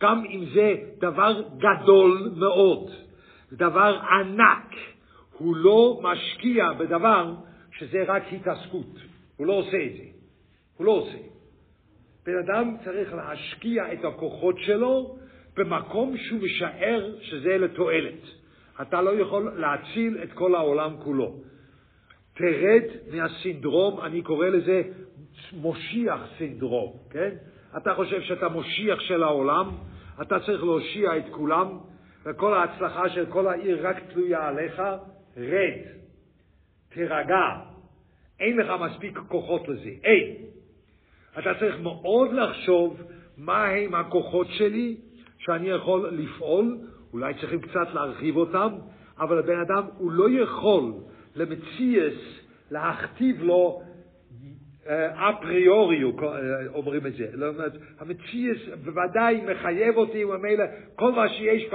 גם 0.00 0.24
אם 0.24 0.44
זה 0.54 0.74
דבר 0.98 1.42
גדול 1.58 2.32
מאוד, 2.36 2.90
דבר 3.52 4.00
ענק, 4.10 4.74
הוא 5.38 5.56
לא 5.56 6.00
משקיע 6.02 6.72
בדבר 6.72 7.34
שזה 7.78 8.04
רק 8.08 8.22
התעסקות, 8.32 8.96
הוא 9.36 9.46
לא 9.46 9.52
עושה 9.52 9.76
את 9.86 9.96
זה, 9.96 10.04
הוא 10.76 10.86
לא 10.86 10.90
עושה. 10.90 11.18
בן 12.26 12.38
אדם 12.38 12.76
צריך 12.84 13.14
להשקיע 13.14 13.92
את 13.92 14.04
הכוחות 14.04 14.54
שלו 14.58 15.16
במקום 15.56 16.16
שהוא 16.16 16.40
משער 16.42 17.14
שזה 17.20 17.58
לתועלת. 17.58 18.20
אתה 18.82 19.02
לא 19.02 19.10
יכול 19.20 19.52
להציל 19.56 20.18
את 20.22 20.32
כל 20.32 20.54
העולם 20.54 20.96
כולו. 21.04 21.34
תרד 22.38 22.82
מהסינדרום, 23.12 24.00
אני 24.00 24.22
קורא 24.22 24.48
לזה 24.48 24.82
מושיח 25.52 26.20
סינדרום, 26.38 26.92
כן? 27.10 27.30
אתה 27.76 27.94
חושב 27.94 28.20
שאתה 28.20 28.48
מושיח 28.48 29.00
של 29.00 29.22
העולם, 29.22 29.70
אתה 30.22 30.40
צריך 30.40 30.62
להושיע 30.62 31.16
את 31.16 31.24
כולם, 31.30 31.78
וכל 32.24 32.54
ההצלחה 32.54 33.08
של 33.08 33.26
כל 33.26 33.48
העיר 33.48 33.88
רק 33.88 33.96
תלויה 34.12 34.48
עליך, 34.48 34.82
רד, 35.36 35.78
תירגע, 36.88 37.46
אין 38.40 38.56
לך 38.56 38.72
מספיק 38.80 39.18
כוחות 39.28 39.68
לזה, 39.68 39.90
אין. 40.04 40.36
אתה 41.38 41.54
צריך 41.58 41.80
מאוד 41.80 42.32
לחשוב 42.32 43.02
מהם 43.38 43.94
הכוחות 43.94 44.46
שלי 44.50 44.96
שאני 45.38 45.68
יכול 45.68 46.08
לפעול, 46.12 46.78
אולי 47.12 47.34
צריכים 47.34 47.60
קצת 47.60 47.94
להרחיב 47.94 48.36
אותם, 48.36 48.72
אבל 49.18 49.38
הבן 49.38 49.60
אדם 49.60 49.82
הוא 49.98 50.12
לא 50.12 50.30
יכול 50.30 50.92
למציאס 51.38 52.14
להכתיב 52.70 53.42
לו 53.42 53.82
אפריורי, 55.14 56.02
אומרים 56.74 57.06
את 57.06 57.12
זה. 57.12 57.26
המציאס 57.98 58.58
בוודאי 58.84 59.40
מחייב 59.50 59.96
אותי, 59.96 60.24
וממילא 60.24 60.64
כל 60.94 61.12
מה 61.12 61.28
שיש 61.28 61.70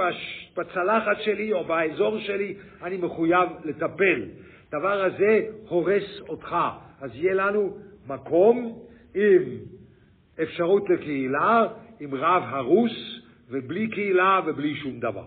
בצלחת 0.56 1.20
שלי 1.20 1.52
או 1.52 1.64
באזור 1.64 2.18
שלי, 2.18 2.54
אני 2.82 2.96
מחויב 2.96 3.48
לטפל. 3.64 4.22
הדבר 4.68 5.02
הזה 5.02 5.40
הורס 5.68 6.20
אותך. 6.28 6.56
אז 7.00 7.10
יהיה 7.14 7.34
לנו 7.34 7.76
מקום 8.06 8.78
עם 9.14 9.42
אפשרות 10.42 10.90
לקהילה, 10.90 11.66
עם 12.00 12.14
רב 12.14 12.42
הרוס, 12.46 13.20
ובלי 13.50 13.88
קהילה 13.88 14.40
ובלי 14.46 14.74
שום 14.74 15.00
דבר. 15.00 15.24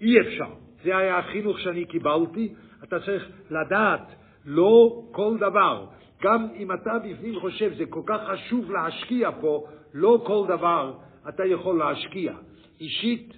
אי 0.00 0.20
אפשר. 0.20 0.50
זה 0.84 0.96
היה 0.96 1.18
החינוך 1.18 1.60
שאני 1.60 1.84
קיבלתי. 1.84 2.54
אתה 2.84 3.00
צריך 3.00 3.28
לדעת, 3.50 4.06
לא 4.44 5.02
כל 5.10 5.36
דבר. 5.40 5.86
גם 6.22 6.46
אם 6.56 6.72
אתה 6.72 6.92
בפנים 6.98 7.40
חושב, 7.40 7.74
זה 7.78 7.86
כל 7.86 8.02
כך 8.06 8.20
חשוב 8.30 8.72
להשקיע 8.72 9.30
פה, 9.40 9.66
לא 9.94 10.22
כל 10.26 10.44
דבר 10.48 10.94
אתה 11.28 11.44
יכול 11.44 11.78
להשקיע. 11.78 12.32
אישית, 12.80 13.36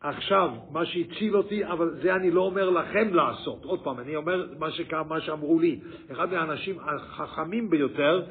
עכשיו, 0.00 0.50
מה 0.70 0.86
שהציל 0.86 1.36
אותי, 1.36 1.66
אבל 1.66 1.90
זה 2.02 2.14
אני 2.14 2.30
לא 2.30 2.40
אומר 2.40 2.70
לכם 2.70 3.14
לעשות. 3.14 3.64
עוד 3.64 3.84
פעם, 3.84 3.98
אני 3.98 4.16
אומר 4.16 4.46
מה, 4.58 4.70
שקרה, 4.70 5.02
מה 5.04 5.20
שאמרו 5.20 5.58
לי. 5.58 5.80
אחד 6.12 6.30
מהאנשים 6.30 6.78
החכמים 6.80 7.70
ביותר 7.70 8.24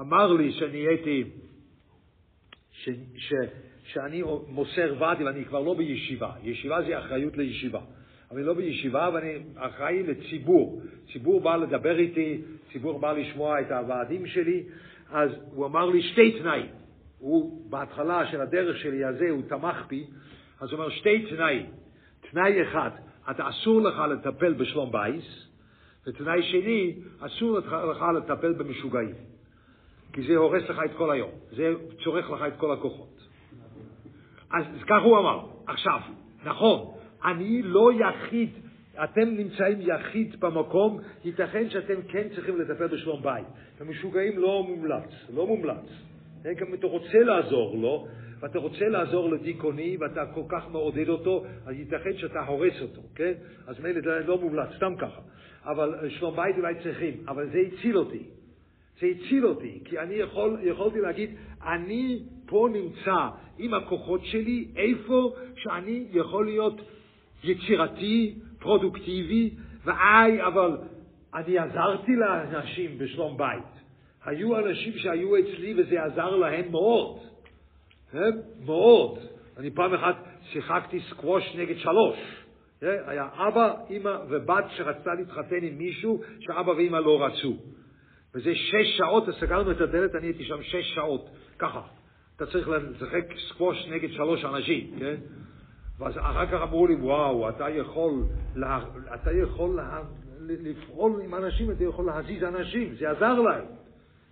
אמר 0.00 0.32
לי 0.32 0.52
שאני 0.52 0.78
הייתי, 0.78 1.24
ש, 2.72 2.88
ש, 3.16 3.32
שאני 3.84 4.22
מוסר 4.48 4.94
ועדי 4.98 5.24
ואני 5.24 5.44
כבר 5.44 5.60
לא 5.60 5.74
בישיבה. 5.74 6.32
ישיבה 6.42 6.82
זה 6.82 6.98
אחריות 6.98 7.36
לישיבה. 7.36 7.80
אני 8.30 8.42
לא 8.42 8.54
בישיבה 8.54 9.10
ואני 9.14 9.34
אחראי 9.56 10.02
לציבור. 10.02 10.82
ציבור 11.12 11.40
בא 11.40 11.56
לדבר 11.56 11.98
איתי, 11.98 12.40
ציבור 12.72 12.98
בא 13.00 13.12
לשמוע 13.12 13.60
את 13.60 13.70
הוועדים 13.70 14.26
שלי, 14.26 14.62
אז 15.10 15.30
הוא 15.54 15.66
אמר 15.66 15.86
לי 15.86 16.02
שתי 16.02 16.38
תנאים. 16.40 16.66
הוא, 17.18 17.70
בהתחלה 17.70 18.26
של 18.26 18.40
הדרך 18.40 18.76
שלי 18.76 19.04
הזה, 19.04 19.30
הוא 19.30 19.42
תמך 19.48 19.86
בי, 19.88 20.04
אז 20.60 20.72
הוא 20.72 20.78
אומר 20.78 20.90
שתי 20.90 21.26
תנאים. 21.30 21.66
תנאי 22.30 22.62
אחד, 22.62 22.90
אתה 23.30 23.48
אסור 23.48 23.82
לך 23.82 24.02
לטפל 24.10 24.52
בשלום 24.52 24.92
בייס, 24.92 25.46
ותנאי 26.06 26.42
שני, 26.42 26.94
אסור 27.20 27.58
לך 27.58 28.04
לטפל 28.16 28.52
במשוגעים. 28.52 29.14
כי 30.12 30.22
זה 30.22 30.36
הורס 30.36 30.62
לך 30.62 30.80
את 30.84 30.90
כל 30.96 31.10
היום, 31.10 31.30
זה 31.50 31.74
צורך 32.04 32.30
לך 32.30 32.42
את 32.46 32.56
כל 32.56 32.72
הכוחות. 32.72 33.20
אז 34.50 34.64
כך 34.86 35.02
הוא 35.02 35.18
אמר. 35.18 35.46
עכשיו, 35.66 36.00
נכון, 36.44 36.99
אני 37.24 37.62
לא 37.62 37.90
יחיד, 37.92 38.50
אתם 39.04 39.28
נמצאים 39.28 39.78
יחיד 39.80 40.40
במקום, 40.40 41.00
ייתכן 41.24 41.70
שאתם 41.70 42.02
כן 42.08 42.28
צריכים 42.34 42.60
לטפל 42.60 42.86
בשלום 42.86 43.22
בית. 43.22 43.46
המשוגעים 43.80 44.38
לא 44.38 44.64
מומלץ, 44.68 45.10
לא 45.34 45.46
מומלץ. 45.46 45.86
גם 46.44 46.66
אם 46.68 46.74
אתה 46.74 46.86
רוצה 46.86 47.18
לעזור 47.18 47.76
לו, 47.76 48.06
ואתה 48.40 48.58
רוצה 48.58 48.88
לעזור 48.88 49.30
לדיכאוני, 49.30 49.96
ואתה 50.00 50.26
כל 50.34 50.42
כך 50.48 50.70
מעודד 50.70 51.08
אותו, 51.08 51.44
אז 51.66 51.74
ייתכן 51.74 52.16
שאתה 52.16 52.40
הורס 52.40 52.82
אותו, 52.82 53.00
כן? 53.14 53.32
אז 53.66 53.80
מילא 53.80 54.00
זה 54.00 54.26
לא 54.26 54.38
מומלץ, 54.38 54.68
סתם 54.76 54.94
ככה. 54.98 55.20
אבל 55.64 56.08
שלום 56.08 56.36
בית 56.36 56.56
אולי 56.56 56.74
צריכים, 56.82 57.14
אבל 57.28 57.50
זה 57.50 57.58
הציל 57.58 57.98
אותי. 57.98 58.22
זה 59.00 59.06
הציל 59.06 59.46
אותי, 59.46 59.80
כי 59.84 59.98
אני 59.98 60.14
יכול, 60.14 60.58
יכולתי 60.62 61.00
להגיד, 61.00 61.30
אני 61.62 62.22
פה 62.46 62.68
נמצא 62.72 63.28
עם 63.58 63.74
הכוחות 63.74 64.24
שלי, 64.24 64.68
איפה 64.76 65.32
שאני 65.56 66.06
יכול 66.12 66.46
להיות 66.46 66.80
יצירתי, 67.44 68.34
פרודוקטיבי, 68.58 69.50
ואיי, 69.84 70.46
אבל 70.46 70.76
אני 71.34 71.58
עזרתי 71.58 72.16
לאנשים 72.16 72.98
בשלום 72.98 73.36
בית. 73.36 73.80
היו 74.24 74.58
אנשים 74.58 74.92
שהיו 74.92 75.36
אצלי 75.36 75.74
וזה 75.76 76.02
עזר 76.02 76.36
להם 76.36 76.70
מאוד. 76.70 77.18
כן? 78.12 78.30
מאוד. 78.64 79.18
אני 79.56 79.70
פעם 79.70 79.94
אחת 79.94 80.16
שיחקתי 80.52 81.00
סקווש 81.00 81.56
נגד 81.56 81.78
שלוש. 81.78 82.18
כן? 82.80 82.96
היה 83.06 83.28
אבא, 83.48 83.74
אימא 83.90 84.18
ובת 84.28 84.64
שרצתה 84.76 85.10
להתחתן 85.14 85.62
עם 85.62 85.78
מישהו 85.78 86.22
שאבא 86.40 86.70
ואימא 86.70 86.96
לא 86.96 87.24
רצו. 87.24 87.56
וזה 88.34 88.54
שש 88.54 88.96
שעות, 88.98 89.24
סגרנו 89.40 89.70
את 89.70 89.80
הדלת, 89.80 90.14
אני 90.14 90.26
הייתי 90.26 90.44
שם 90.44 90.62
שש 90.62 90.94
שעות, 90.94 91.30
ככה. 91.58 91.80
אתה 92.36 92.46
צריך 92.46 92.68
לשחק 92.68 93.24
סקווש 93.48 93.86
נגד 93.88 94.12
שלוש 94.12 94.44
אנשים, 94.44 94.90
כן? 94.98 95.16
ואז 96.00 96.18
אחר 96.18 96.46
כך 96.46 96.62
אמרו 96.62 96.86
לי, 96.86 96.94
וואו, 96.94 97.48
אתה 97.48 97.68
יכול, 97.68 98.24
לה, 98.54 98.80
אתה 99.14 99.32
יכול 99.32 99.76
לה, 99.76 100.00
לפעול 100.40 101.20
עם 101.24 101.34
אנשים, 101.34 101.70
אתה 101.70 101.84
יכול 101.84 102.06
להזיז 102.06 102.42
אנשים, 102.42 102.94
זה 102.94 103.10
עזר 103.10 103.40
להם. 103.40 103.64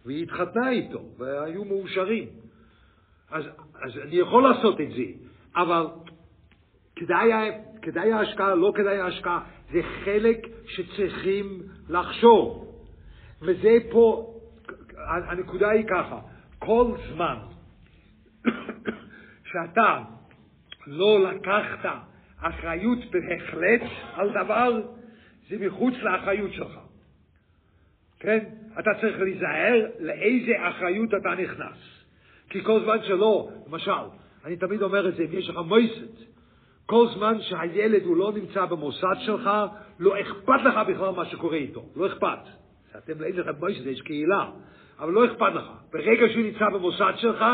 והיא 0.07 0.23
התחתנה 0.23 0.71
איתו, 0.71 1.03
והיו 1.19 1.65
מאושרים. 1.65 2.29
אז, 3.31 3.45
אז 3.83 3.99
אני 4.03 4.17
יכול 4.17 4.43
לעשות 4.43 4.81
את 4.81 4.89
זה, 4.91 5.27
אבל 5.57 5.87
כדאי, 6.97 7.31
כדאי 7.83 8.13
ההשקעה, 8.13 8.55
לא 8.55 8.73
כדאי 8.75 9.01
ההשקעה, 9.01 9.45
זה 9.73 9.81
חלק 10.05 10.47
שצריכים 10.67 11.63
לחשוב. 11.89 12.65
וזה 13.43 13.79
פה, 13.91 14.35
הנקודה 15.07 15.71
היא 15.71 15.85
ככה, 15.89 16.21
כל 16.59 16.93
זמן 17.13 17.37
שאתה 19.51 20.18
לא 20.89 21.33
לקחת 21.33 21.91
אחריות 22.41 22.99
בהחלט 23.11 23.81
על 24.15 24.31
דבר, 24.31 24.81
זה 25.49 25.57
מחוץ 25.67 25.95
לאחריות 26.03 26.53
שלך. 26.53 26.79
כן? 28.21 28.45
אתה 28.79 28.91
צריך 29.01 29.21
להיזהר 29.21 29.87
לאיזה 30.01 30.53
אחריות 30.69 31.09
אתה 31.15 31.43
נכנס. 31.43 31.79
כי 32.51 32.65
כל 32.65 32.81
זמן 32.85 32.97
שלא, 33.03 33.49
למשל, 33.67 33.91
אני 34.45 34.57
תמיד 34.57 34.83
אומר 34.83 35.09
את 35.09 35.15
זה, 35.15 35.23
אם 35.23 35.39
יש 35.39 35.49
לך 35.49 35.57
מויסת, 35.57 36.29
כל 36.87 37.07
זמן 37.15 37.41
שהילד 37.41 38.03
הוא 38.03 38.17
לא 38.17 38.33
נמצא 38.33 38.65
במוסד 38.65 39.17
שלך, 39.19 39.51
לא 39.99 40.21
אכפת 40.21 40.61
לך 40.65 40.75
בכלל 40.89 41.11
מה 41.11 41.25
שקורה 41.25 41.57
איתו, 41.57 41.85
לא 41.97 42.07
אכפת. 42.07 42.39
אתם 42.97 43.25
אין 43.25 43.37
לכם 43.37 43.51
מויסת, 43.59 43.87
יש 43.87 44.01
קהילה, 44.01 44.51
אבל 44.99 45.13
לא 45.13 45.25
אכפת 45.27 45.55
לך. 45.55 45.65
ברגע 45.93 46.29
שהוא 46.33 46.43
נמצא 46.43 46.69
במוסד 46.69 47.13
שלך, 47.17 47.45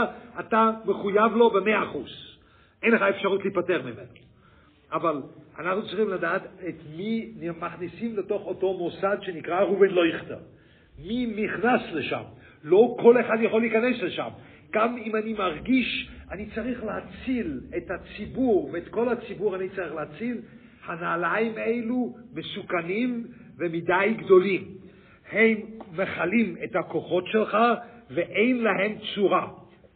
אתה 0.41 0.71
מחויב 0.85 1.33
לו 1.37 1.51
במאה 1.51 1.83
אחוז. 1.85 2.34
אין 2.85 2.93
לך 2.93 3.03
אפשרות 3.03 3.45
להיפטר 3.45 3.83
ממנו. 3.83 4.13
אבל 4.93 5.23
אנחנו 5.59 5.87
צריכים 5.87 6.09
לדעת 6.09 6.43
את 6.69 6.75
מי 6.97 7.33
מכניסים 7.41 8.17
לתוך 8.17 8.47
אותו 8.47 8.73
מוסד 8.73 9.17
שנקרא 9.21 9.61
ראובן 9.61 9.89
לויכטר. 9.89 10.39
מי 10.99 11.27
נכנס 11.27 11.81
לשם? 11.93 12.23
לא 12.65 12.97
כל 13.01 13.21
אחד 13.21 13.37
יכול 13.41 13.61
להיכנס 13.61 14.03
לשם. 14.03 14.29
גם 14.73 14.97
אם 14.97 15.17
אני 15.17 15.33
מרגיש, 15.33 16.11
אני 16.31 16.47
צריך 16.55 16.85
להציל 16.85 17.61
את 17.77 17.91
הציבור, 17.91 18.71
ואת 18.73 18.89
כל 18.89 19.09
הציבור 19.09 19.57
אני 19.57 19.69
צריך 19.69 19.95
להציל, 19.95 20.41
הנעליים 20.85 21.53
האלו 21.57 22.15
מסוכנים 22.35 23.27
ומדי 23.59 24.15
גדולים. 24.17 24.69
הם 25.33 25.57
מכלים 25.93 26.57
את 26.65 26.77
הכוחות 26.77 27.25
שלך 27.27 27.57
ואין 28.11 28.63
להם 28.63 28.93
צורה. 29.15 29.49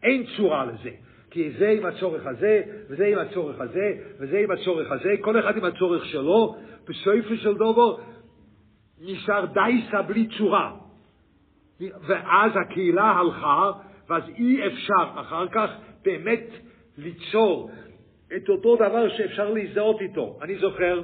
אין 0.02 0.24
צורה 0.36 0.64
לזה. 0.66 0.90
כי 1.30 1.50
זה 1.58 1.68
עם 1.68 1.86
הצורך 1.86 2.26
הזה, 2.26 2.62
וזה 2.88 3.06
עם 3.06 3.18
הצורך 3.18 3.60
הזה, 3.60 3.92
וזה 4.18 4.38
עם 4.38 4.50
הצורך 4.50 4.92
הזה, 4.92 5.14
כל 5.20 5.38
אחד 5.38 5.56
עם 5.56 5.64
הצורך 5.64 6.04
שלו, 6.04 6.56
בסופו 6.88 7.36
של 7.36 7.54
דבר 7.54 7.96
נשאר 9.00 9.44
דייסה 9.44 10.02
בלי 10.02 10.28
צורה. 10.38 10.76
ואז 11.80 12.52
הקהילה 12.54 13.10
הלכה, 13.10 13.70
ואז 14.08 14.22
אי 14.28 14.66
אפשר 14.66 15.20
אחר 15.20 15.48
כך 15.48 15.70
באמת 16.04 16.46
ליצור 16.98 17.70
את 18.36 18.48
אותו 18.48 18.76
דבר 18.76 19.08
שאפשר 19.16 19.50
להזדהות 19.50 20.00
איתו. 20.00 20.38
אני 20.42 20.58
זוכר 20.58 21.02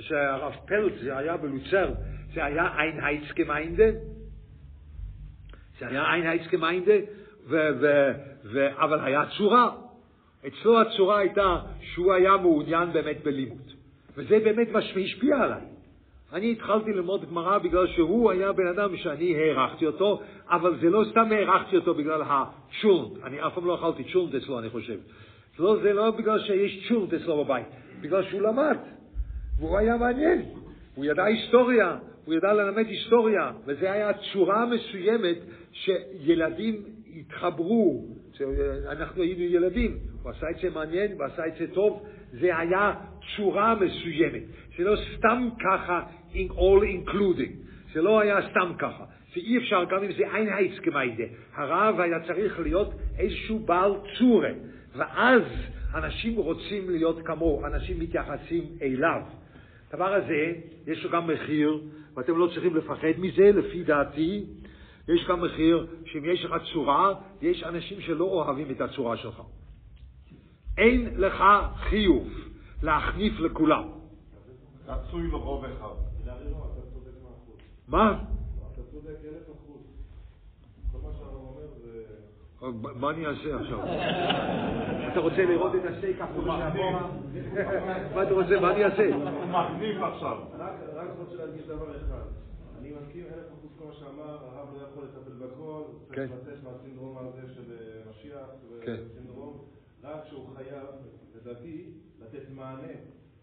שהרב 0.00 0.52
פלץ, 0.66 0.92
זה 1.02 1.18
היה 1.18 1.36
בלוצר, 1.36 1.90
זה 2.34 2.44
היה 2.44 2.78
Einheitsgemeinde, 2.78 3.90
זה 5.78 5.86
היה 5.88 6.02
Einheitsgemeinde, 7.52 8.82
אבל 8.84 9.00
היה 9.00 9.22
צורה. 9.38 9.70
אצלו 10.46 10.80
הצורה 10.80 11.18
הייתה 11.18 11.58
שהוא 11.80 12.12
היה 12.12 12.36
מעוניין 12.36 12.92
באמת 12.92 13.24
בלימוד. 13.24 13.72
וזה 14.16 14.38
באמת 14.44 14.68
מה 14.72 14.82
שהשפיע 14.82 15.36
עליי. 15.36 15.60
אני 16.32 16.52
התחלתי 16.52 16.92
ללמוד 16.92 17.30
גמרא 17.30 17.58
בגלל 17.58 17.86
שהוא 17.86 18.30
היה 18.30 18.52
בן 18.52 18.66
אדם 18.66 18.96
שאני 18.96 19.36
הערכתי 19.36 19.86
אותו, 19.86 20.20
אבל 20.50 20.78
זה 20.80 20.90
לא 20.90 21.04
סתם 21.10 21.32
הערכתי 21.32 21.76
אותו 21.76 21.94
בגלל 21.94 22.22
הצ'ולנט. 22.22 23.24
אני 23.24 23.46
אף 23.46 23.54
פעם 23.54 23.66
לא 23.66 23.74
אכלתי 23.74 24.04
צ'ולנט 24.12 24.34
אצלו, 24.34 24.58
אני 24.58 24.70
חושב. 24.70 24.98
לא, 25.58 25.76
זה 25.82 25.92
לא 25.92 26.10
בגלל 26.10 26.38
שיש 26.38 26.88
צ'ולנט 26.88 27.14
אצלו 27.14 27.44
בבית, 27.44 27.66
בגלל 28.00 28.22
שהוא 28.22 28.40
למד, 28.40 28.76
והוא 29.58 29.78
היה 29.78 29.96
מעניין. 29.96 30.42
הוא 30.94 31.04
ידע 31.04 31.24
היסטוריה, 31.24 31.96
הוא 32.24 32.34
ידע 32.34 32.52
ללמד 32.52 32.86
היסטוריה, 32.86 33.52
וזה 33.66 33.92
היה 33.92 34.10
צורה 34.32 34.66
מסוימת 34.66 35.36
שילדים 35.72 36.95
התחברו, 37.16 38.06
אנחנו 38.90 39.22
היינו 39.22 39.42
ילדים, 39.42 39.98
הוא 40.22 40.30
עשה 40.30 40.50
את 40.50 40.56
זה 40.62 40.70
מעניין, 40.70 41.12
הוא 41.12 41.24
עשה 41.24 41.46
את 41.46 41.52
זה 41.58 41.74
טוב, 41.74 42.06
זה 42.32 42.58
היה 42.58 42.94
צורה 43.36 43.74
מסוימת, 43.74 44.42
זה 44.78 44.84
לא 44.84 44.96
סתם 45.16 45.48
ככה 45.64 46.02
all 46.34 46.82
including, 46.82 47.52
זה 47.94 48.02
לא 48.02 48.20
היה 48.20 48.48
סתם 48.50 48.72
ככה, 48.78 49.04
שאי 49.32 49.58
אפשר 49.58 49.84
גם 49.84 50.02
אם 50.02 50.12
זה 50.12 50.22
אין 50.34 50.52
הייצקמיידה, 50.52 51.24
הרב 51.54 52.00
היה 52.00 52.20
צריך 52.20 52.60
להיות 52.60 52.94
איזשהו 53.18 53.58
בעל 53.58 53.92
צורה, 54.18 54.50
ואז 54.96 55.42
אנשים 55.94 56.36
רוצים 56.36 56.90
להיות 56.90 57.18
כמוהו, 57.24 57.66
אנשים 57.66 58.00
מתייחסים 58.00 58.64
אליו. 58.82 59.20
הדבר 59.90 60.14
הזה, 60.14 60.52
יש 60.86 61.04
לו 61.04 61.10
גם 61.10 61.26
מחיר, 61.26 61.80
ואתם 62.16 62.38
לא 62.38 62.46
צריכים 62.54 62.76
לפחד 62.76 63.12
מזה, 63.18 63.50
לפי 63.52 63.82
דעתי, 63.82 64.44
יש 65.08 65.26
גם 65.28 65.40
מחיר 65.40 65.86
שאם 66.04 66.24
יש 66.24 66.44
לך 66.44 66.52
צורה, 66.72 67.14
יש 67.42 67.62
אנשים 67.62 68.00
שלא 68.00 68.24
אוהבים 68.24 68.70
את 68.70 68.80
הצורה 68.80 69.16
שלך. 69.16 69.42
אין 70.78 71.14
לך 71.16 71.44
חיוב 71.76 72.28
להחניף 72.82 73.40
לכולם. 73.40 73.84
רצוי 74.86 75.28
לרוב 75.28 75.64
אחד. 75.64 76.06
מה? 77.88 78.18
אתה 78.72 78.82
צודק 78.90 79.16
אלף 79.24 79.42
אחוז. 79.44 79.82
כל 80.92 80.98
מה 81.02 81.14
שהרב 81.18 81.34
אומר 81.34 81.66
זה... 81.82 82.98
מה 83.00 83.10
אני 83.10 83.26
אעשה 83.26 83.56
עכשיו? 83.56 83.78
אתה 85.12 85.20
רוצה 85.20 85.44
לראות 85.44 85.74
את 85.74 85.80
הסטייק 85.90 86.20
החוצה 86.20 86.46
מאחורה? 86.46 87.10
מה 88.14 88.22
אתה 88.22 88.34
רוצה? 88.34 88.60
מה 88.60 88.70
אני 88.70 88.84
אעשה? 88.84 89.14
הוא 89.14 89.24
מחניף 89.24 90.02
עכשיו. 90.02 90.38
רק 90.58 90.74
רק 90.94 91.08
רוצה 91.18 91.34
להדגיש 91.34 91.66
דבר 91.66 91.96
אחד. 91.96 92.26
אני 92.78 92.92
מסכים 93.00 93.24
אלף 93.24 93.46
אחוז 93.58 93.65
כל 93.86 93.92
מה 93.92 93.98
שאמר, 93.98 94.38
הרב 94.42 94.68
לא 94.74 94.82
יכול 94.82 95.04
לטפל 95.04 95.46
בכל, 95.46 95.82
כן. 96.12 96.28
צריך 96.28 96.40
לצאת 96.42 96.64
מהסינדרום 96.64 97.18
הזה 97.18 97.54
של 97.54 97.72
אה, 97.72 98.10
משיח, 98.10 98.46
כן. 98.82 98.96
וסינדרום, 99.06 99.64
רק 100.04 100.24
שהוא 100.28 100.48
חייב, 100.56 100.86
לדעתי, 101.36 101.84
לתת 102.20 102.50
מענה. 102.50 102.92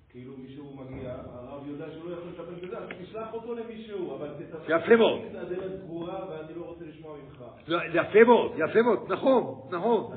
כאילו 0.10 0.38
מישהו 0.38 0.76
מגיע, 0.76 1.16
הרב 1.34 1.68
יודע 1.68 1.86
שהוא 1.92 2.10
לא 2.10 2.16
יכול 2.16 2.30
לטפל 2.30 2.68
בזה, 2.68 2.78
אז 2.78 2.90
תשלח 3.02 3.34
אותו 3.34 3.56
למישהו, 3.56 4.16
אבל 4.16 4.30
תטפל. 4.40 4.76
יפה 4.76 4.96
מאוד. 4.96 5.22
הדלת 5.36 5.82
סגורה 5.84 6.26
ואני 6.30 6.54
לא 6.56 6.66
רוצה 6.66 6.86
לשמוע 6.86 7.18
ממך. 7.18 7.44
לא, 7.68 7.78
יפה 7.94 8.24
מאוד, 8.24 8.52
יפה 8.58 8.82
מאוד, 8.82 9.00
נכון, 9.12 9.70
נכון. 9.72 10.16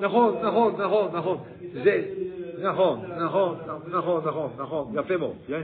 נכון, 0.00 0.34
נכון, 0.44 0.80
נכון, 0.80 1.16
נכון. 1.16 1.38
זה, 1.84 2.14
נכון, 2.62 3.00
נכון, 3.10 3.58
נכון, 3.90 4.24
נכון, 4.24 4.50
נכון, 4.58 4.98
יפה 4.98 5.16
מאוד, 5.16 5.36
כן? 5.46 5.62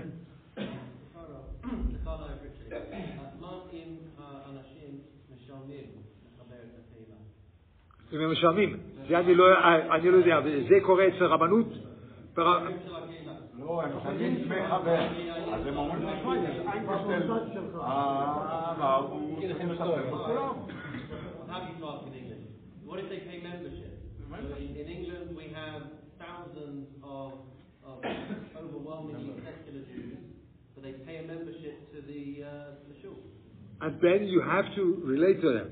חנה 2.04 2.26
אפרצ'י, 2.34 2.74
מה 3.40 3.60
אם 3.72 3.96
האנשים 4.18 5.00
משלמים 5.36 5.84
לחבר 6.26 6.54
את 6.54 6.74
הקהילה? 6.78 7.16
אם 8.12 8.20
הם 8.20 8.32
משלמים, 8.32 8.76
זה 9.08 9.18
אני 9.18 9.34
לא, 9.34 9.44
אני 9.94 10.10
לא 10.10 10.16
יודע, 10.16 10.40
זה 10.68 10.74
קורה 10.82 11.08
אצל 11.08 11.24
רבנות? 11.24 11.66
בר- 12.34 12.60
של 12.86 12.94
הקהילה. 12.96 13.32
לא, 13.58 13.82
הם 13.82 13.90
משלמים 13.98 14.34
דמי 14.44 14.66
חבר. 14.68 15.06
אז 15.54 15.66
הם 15.66 15.76
אומרים, 15.76 15.98
תשמע, 16.18 16.36
יש 16.36 16.56
איינקוסטל. 16.66 17.22
הרב 17.74 19.10
הוא 19.10 19.40
צריך 19.40 19.58
לטפל 19.70 20.02
בכולם. 20.08 20.54
How 21.48 21.58
do 21.58 21.68
you 21.68 21.82
talk 21.82 22.06
in 22.06 22.14
English? 22.14 22.44
What 22.86 22.98
if 23.00 23.06
they 23.10 23.20
pay 23.28 23.38
membership? 23.42 23.92
So 24.30 24.56
in, 24.56 24.70
in 24.82 24.86
England 24.96 25.26
we 25.36 25.46
have 25.60 25.82
thousands 26.22 26.86
of, 27.02 27.30
of 27.90 27.98
overwhelmingly 28.62 29.34
secular 29.46 29.82
Jews, 29.90 30.18
but 30.74 30.82
they 30.86 30.94
pay 31.06 31.16
a 31.18 31.26
membership 31.32 31.74
to 31.92 31.98
the, 32.10 32.22
uh, 32.46 32.50
the 32.88 32.94
shul. 33.02 33.18
and 33.84 33.92
then 34.06 34.20
you 34.32 34.40
have 34.54 34.66
to 34.76 34.82
relate 35.12 35.40
to 35.42 35.50
them. 35.58 35.68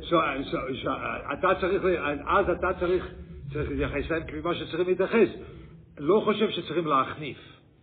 So, 0.00 0.16
so, 0.50 0.56
so, 0.84 0.90
אתה 1.32 1.48
צריך, 1.60 1.82
אז 2.26 2.50
אתה 2.50 2.68
צריך, 2.80 3.08
צריך 3.52 3.70
להתייחס 3.70 4.10
להם 4.10 4.22
כמה 4.42 4.54
שצריכים 4.54 4.86
להתייחס. 4.86 5.28
לא 5.98 6.22
חושב 6.24 6.50
שצריכים 6.50 6.86
להחניף. 6.86 7.38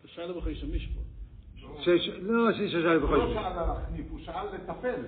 שאלה 0.06 0.34
בכלל 0.34 0.52
ישמיש 0.52 0.88
פה. 0.88 1.00
שיש, 1.82 2.10
לא, 2.22 2.52
שיש 2.54 2.72
שאלה 2.72 2.94
הוא 2.94 3.04
בכל 3.04 3.16
לא. 3.16 3.34
שאל 3.34 3.66
להחניף, 3.68 4.06
הוא 4.12 4.20
שאל 4.20 4.46
לטפל. 4.54 5.02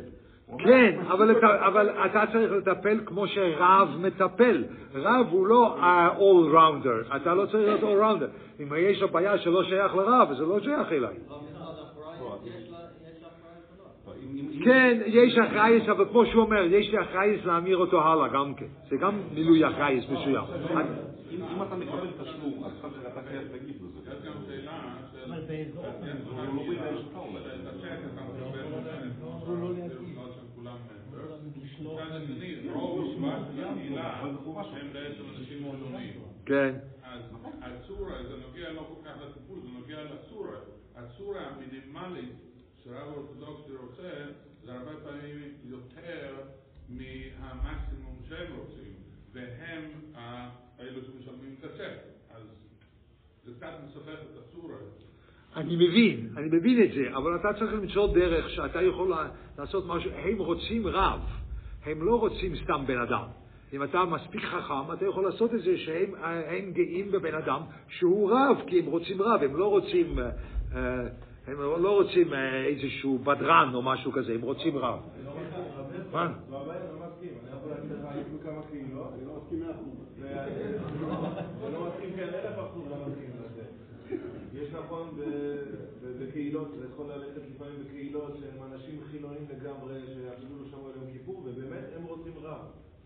הוא 0.46 0.60
כן, 0.60 1.00
אבל, 1.08 1.46
אבל. 1.46 1.90
אתה 1.90 2.24
צריך 2.32 2.52
לטפל 2.52 3.00
כמו 3.06 3.28
שרב 3.28 3.90
מטפל. 4.00 4.64
רב 4.94 5.28
הוא 5.30 5.48
לא 5.48 5.80
ה-all 5.80 6.54
rounder, 6.54 7.16
אתה 7.16 7.34
לא 7.34 7.46
צריך 7.46 7.68
להיות 7.68 7.82
all 7.82 8.02
rounder. 8.04 8.62
אם 8.64 8.68
יש 8.78 9.02
לו 9.02 9.08
בעיה 9.08 9.38
שלא 9.38 9.64
שייך 9.64 9.96
לרב, 9.96 10.34
זה 10.38 10.46
לא 10.46 10.60
שייך 10.60 10.92
אליי. 10.92 11.16
אבל 11.28 11.38
מצד 11.50 11.62
הפרייס 11.62 12.46
יש 12.46 12.70
לה 12.72 12.78
יש 13.08 13.22
לה 13.22 13.28
פרייס 13.30 13.80
או 13.80 14.14
לא? 14.14 14.14
כן, 14.64 14.98
יש 15.06 15.38
אחרייס, 15.38 15.90
אבל 15.90 16.06
כמו 16.12 16.26
שהוא 16.26 16.44
אומר, 16.44 16.64
יש 16.64 16.90
לי 16.90 17.02
אחרייס 17.02 17.46
להמיר 17.46 17.78
אותו 17.78 18.02
הלאה 18.02 18.28
גם 18.28 18.54
כן. 18.54 18.66
זה 18.90 18.98
גם 18.98 19.20
מילוי 19.34 19.68
אחרייס 19.68 20.04
מסוים. 20.10 20.46
אם 21.32 21.62
אתה 21.68 21.76
מקבל 21.76 22.08
תשלום, 22.22 22.64
אז 22.64 22.72
אתה 23.08 23.22
חייב 23.30 23.52
להגיד 23.52 23.76
לו 23.82 23.88
זה. 23.88 24.12
יש 24.12 24.26
גם 24.26 24.34
שאלה 24.48 24.96
של... 25.12 25.32
הוא 29.46 29.58
לא 29.60 29.72
בעצם 34.94 35.24
אנשים 35.38 35.58
חילונים. 35.72 36.14
כן. 36.46 36.76
אז 37.04 37.22
הצורה, 37.62 38.24
זה 38.24 38.36
נוגע 38.48 38.72
לא 38.72 38.82
כל 38.82 39.10
כך 39.10 39.16
לטיפול, 39.22 39.60
זה 39.62 39.68
נוגע 39.80 40.04
לצורה. 40.04 40.58
הצורה 40.96 41.42
המינימלית 41.42 42.51
שרב 42.84 43.14
אורתודוקסי 43.18 43.72
רוצה, 43.82 44.10
זה 44.64 44.74
הרבה 44.74 44.92
פעמים 45.04 45.38
יותר 45.64 46.36
מהמקסימום 46.90 48.16
שהם 48.30 48.58
רוצים, 48.58 48.94
והם 49.34 49.84
האלו 50.16 51.02
שמשלמים 51.02 51.56
את 51.60 51.64
הצ'ק. 51.64 51.98
אז 52.36 52.44
זה 53.46 53.52
קצת 53.58 53.74
מסבך 53.86 54.20
את 54.32 54.38
הצורה. 54.38 54.76
אני 55.56 55.76
מבין, 55.76 56.30
אני 56.38 56.48
מבין 56.48 56.84
את 56.84 56.94
זה, 56.94 57.18
אבל 57.18 57.36
אתה 57.36 57.54
צריך 57.60 57.74
למצוא 57.74 58.14
דרך 58.14 58.50
שאתה 58.50 58.82
יכול 58.82 59.14
לעשות 59.58 59.86
משהו. 59.88 60.12
הם 60.12 60.38
רוצים 60.38 60.88
רב, 60.88 61.22
הם 61.86 62.04
לא 62.04 62.20
רוצים 62.20 62.56
סתם 62.64 62.84
בן 62.88 62.98
אדם. 62.98 63.26
אם 63.74 63.84
אתה 63.84 64.06
מספיק 64.06 64.42
חכם, 64.42 64.94
אתה 64.94 65.06
יכול 65.06 65.24
לעשות 65.24 65.54
את 65.54 65.62
זה 65.62 65.78
שהם 65.78 66.16
הם 66.24 66.72
גאים 66.72 67.12
בבן 67.12 67.36
אדם 67.36 67.62
שהוא 67.88 68.32
רב, 68.32 68.58
כי 68.68 68.80
הם 68.80 68.86
רוצים 68.86 69.22
רב, 69.22 69.44
הם 69.44 69.56
לא 69.56 69.66
רוצים, 69.66 70.20
אה, 70.20 70.30
אה, 70.76 71.08
הם 71.48 71.58
לא 71.60 72.02
רוצים 72.02 72.34
אה, 72.34 72.66
איזשהו 72.66 73.18
בדרן 73.18 73.72
או 73.74 73.82
משהו 73.82 74.12
כזה, 74.12 74.34
הם 74.34 74.42
רוצים 74.42 74.78
רב. 74.78 75.00
מה? 76.12 76.34
לא, 76.52 76.68
לא 76.68 76.74
לא 76.74 76.74
לא 76.74 77.00
לא. 77.00 77.08
יש 84.54 84.70
נכון 84.74 85.10
בקהילות, 86.20 86.68
זה 86.80 86.86
יכול 86.94 87.06
ללכת 87.12 87.42
לפעמים 87.56 87.84
בקהילות 87.84 88.38
שהם 88.40 88.64
אנשים 88.74 89.00
חילונים 89.12 89.46
לגמרי, 89.50 90.00
שאפילו 90.06 90.60
לא 90.60 90.66
שמעו 90.70 90.90
כיפור, 91.14 91.44
ובאמת 91.46 91.84
הם 91.96 92.04
רוצים 92.04 92.34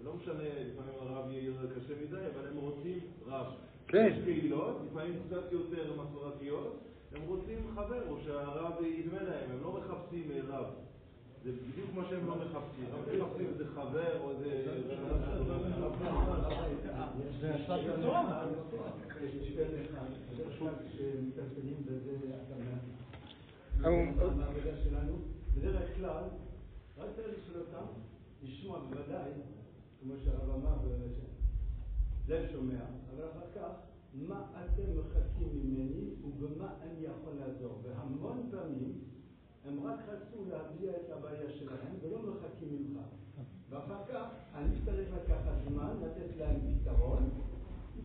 לא 0.06 0.14
משנה, 0.14 0.44
לפעמים 0.44 0.94
הרב 1.00 1.32
יהיה 1.32 1.52
קשה 1.76 1.94
מדי, 2.02 2.18
אבל 2.18 2.48
הם 2.48 2.58
רוצים 2.58 3.00
רב. 3.28 3.46
כן. 3.88 4.08
יש 4.12 4.24
קהילות, 4.24 4.78
לפעמים 4.92 5.14
קצת 5.28 5.52
יותר 5.52 5.94
מסורתיות, 6.02 6.78
הם 7.16 7.22
רוצים 7.28 7.58
חבר, 7.76 8.10
או 8.10 8.18
שהרב 8.26 8.84
ידמה 8.84 9.24
להם, 9.24 9.52
הם 9.52 9.64
לא 9.64 9.80
מחפשים 9.80 10.32
אה, 10.32 10.40
רב. 10.48 10.66
זה 11.44 11.52
בדיוק 11.52 11.90
מה 11.96 12.06
שהם 12.10 12.28
לא 12.28 12.36
מחפשים. 12.36 12.86
הם 12.94 13.20
מחפשים 13.20 13.48
איזה 13.48 13.66
חבר 13.76 14.22
או 14.22 14.32
איזה... 14.32 14.66
בדרך 25.56 25.98
כלל, 25.98 26.24
רק 26.98 27.10
צריך 27.16 27.28
לשאול 27.38 27.62
אותם, 27.62 27.86
לשמוע 28.44 28.80
בוודאי, 28.80 29.32
כמו 30.02 30.14
שהרב 30.24 30.50
אמר, 30.50 30.76
לב 32.28 32.52
שומע, 32.52 32.80
אבל 33.16 33.24
אחר 33.26 33.46
כך, 33.56 33.95
מה 34.16 34.46
אתם 34.52 35.00
מחכים 35.00 35.50
ממני 35.54 36.10
ובמה 36.24 36.74
אני 36.82 37.06
יכול 37.06 37.34
לעזור. 37.34 37.82
והמון 37.84 38.50
פעמים 38.52 39.00
הם 39.66 39.84
רק 39.84 40.00
רצו 40.08 40.46
להביע 40.50 40.92
את 40.92 41.10
הבעיה 41.10 41.50
שלהם 41.50 41.96
ולא 42.02 42.20
מחכים 42.22 42.70
ממך. 42.72 43.00
ואחר 43.70 44.06
כך 44.08 44.28
אני 44.56 44.76
צריך 44.86 45.10
לקחת 45.14 45.54
זמן, 45.68 45.96
לתת 46.02 46.38
להם 46.38 46.60
פתרון, 46.82 47.30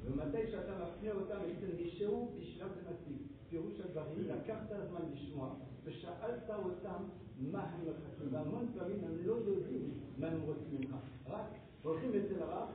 ומתי 0.04 0.50
שאתה 0.50 0.72
מפנה 0.72 1.12
אותם 1.12 1.38
אצל 1.52 1.76
מישהו, 1.76 2.32
בשלב 2.38 2.68
זה 2.74 2.90
מספיק. 2.90 3.26
פירוש 3.48 3.80
הדברים, 3.80 4.28
לקחת 4.28 4.66
זמן 4.88 5.00
לשמוע, 5.12 5.54
ושאלת 5.84 6.50
אותם 6.50 7.04
מה 7.38 7.62
הם 7.62 7.80
מחכים, 7.80 8.28
והמון 8.34 8.66
פעמים 8.78 9.04
הם 9.04 9.16
לא 9.24 9.32
יודעים 9.32 9.90
מה 10.18 10.26
הם 10.26 10.40
רוצים 10.40 10.80
ממך. 10.80 10.94
רק 11.26 11.46
הולכים 11.82 12.10
אצל 12.10 12.42
הרב. 12.42 12.68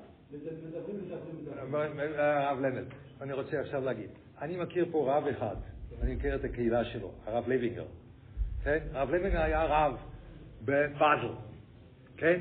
הרב 2.17 2.59
למל, 2.59 2.83
אני 3.21 3.33
רוצה 3.33 3.59
עכשיו 3.59 3.85
להגיד, 3.85 4.09
אני 4.41 4.57
מכיר 4.57 4.85
פה 4.91 5.15
רב 5.15 5.27
אחד, 5.27 5.55
אני 6.01 6.15
מכיר 6.15 6.35
את 6.35 6.43
הקהילה 6.43 6.85
שלו, 6.85 7.11
הרב 7.25 7.43
לוינגר. 7.47 7.85
כן? 8.63 8.79
הרב 8.93 9.11
לוינגר 9.11 9.41
היה 9.41 9.63
רב 9.63 9.97
בבאזל, 10.61 11.33
כן? 12.17 12.39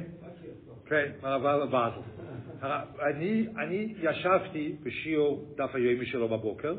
כן, 0.87 1.13
הרב 1.23 1.67
בבאזל. 1.67 2.01
אני, 3.11 3.47
אני 3.59 3.95
ישבתי 4.03 4.77
בשיעור 4.83 5.55
דף 5.57 5.75
היומי 5.75 6.07
שלו 6.07 6.29
בבוקר, 6.29 6.77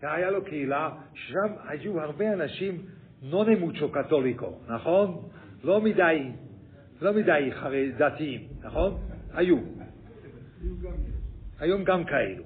והיה 0.00 0.30
לו 0.30 0.44
קהילה, 0.44 0.90
ששם 1.14 1.54
היו 1.68 2.00
הרבה 2.00 2.32
אנשים 2.32 2.82
נוני 3.22 3.54
מוצ'ו 3.54 3.92
קתוליקו, 3.92 4.58
נכון? 4.68 5.28
לא 5.64 5.80
מדי, 5.80 6.30
לא 7.00 7.12
מדי 7.12 7.50
דתיים, 7.98 8.40
נכון? 8.62 8.98
היו. 9.34 9.77
היום 11.58 11.84
גם 11.84 12.04
כאלו. 12.04 12.44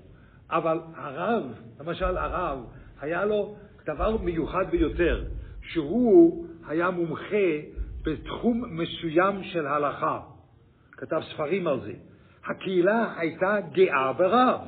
אבל 0.50 0.78
הרב, 0.96 1.44
למשל 1.80 2.16
הרב, 2.16 2.58
היה 3.00 3.24
לו 3.24 3.56
דבר 3.86 4.16
מיוחד 4.16 4.70
ביותר, 4.70 5.24
שהוא 5.62 6.46
היה 6.66 6.90
מומחה 6.90 7.58
בתחום 8.02 8.64
מסוים 8.80 9.44
של 9.44 9.66
הלכה. 9.66 10.20
כתב 10.92 11.20
ספרים 11.32 11.66
על 11.66 11.80
זה. 11.80 11.92
הקהילה 12.46 13.14
הייתה 13.16 13.56
גאה 13.72 14.12
ברב. 14.12 14.60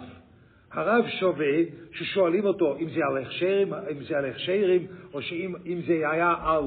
הרב 0.73 1.05
שווה 1.21 1.57
ששואלים 1.93 2.45
אותו 2.45 2.77
אם 2.79 2.89
זה 2.89 3.01
על 3.05 3.23
הכשרים, 3.23 3.75
אם 3.75 4.05
זה 4.09 4.19
על 4.19 4.25
הכשרים, 4.25 4.87
או 5.13 5.23
שאם 5.23 5.55
אם 5.67 5.81
זה 5.87 6.11
היה 6.11 6.35
על 6.43 6.65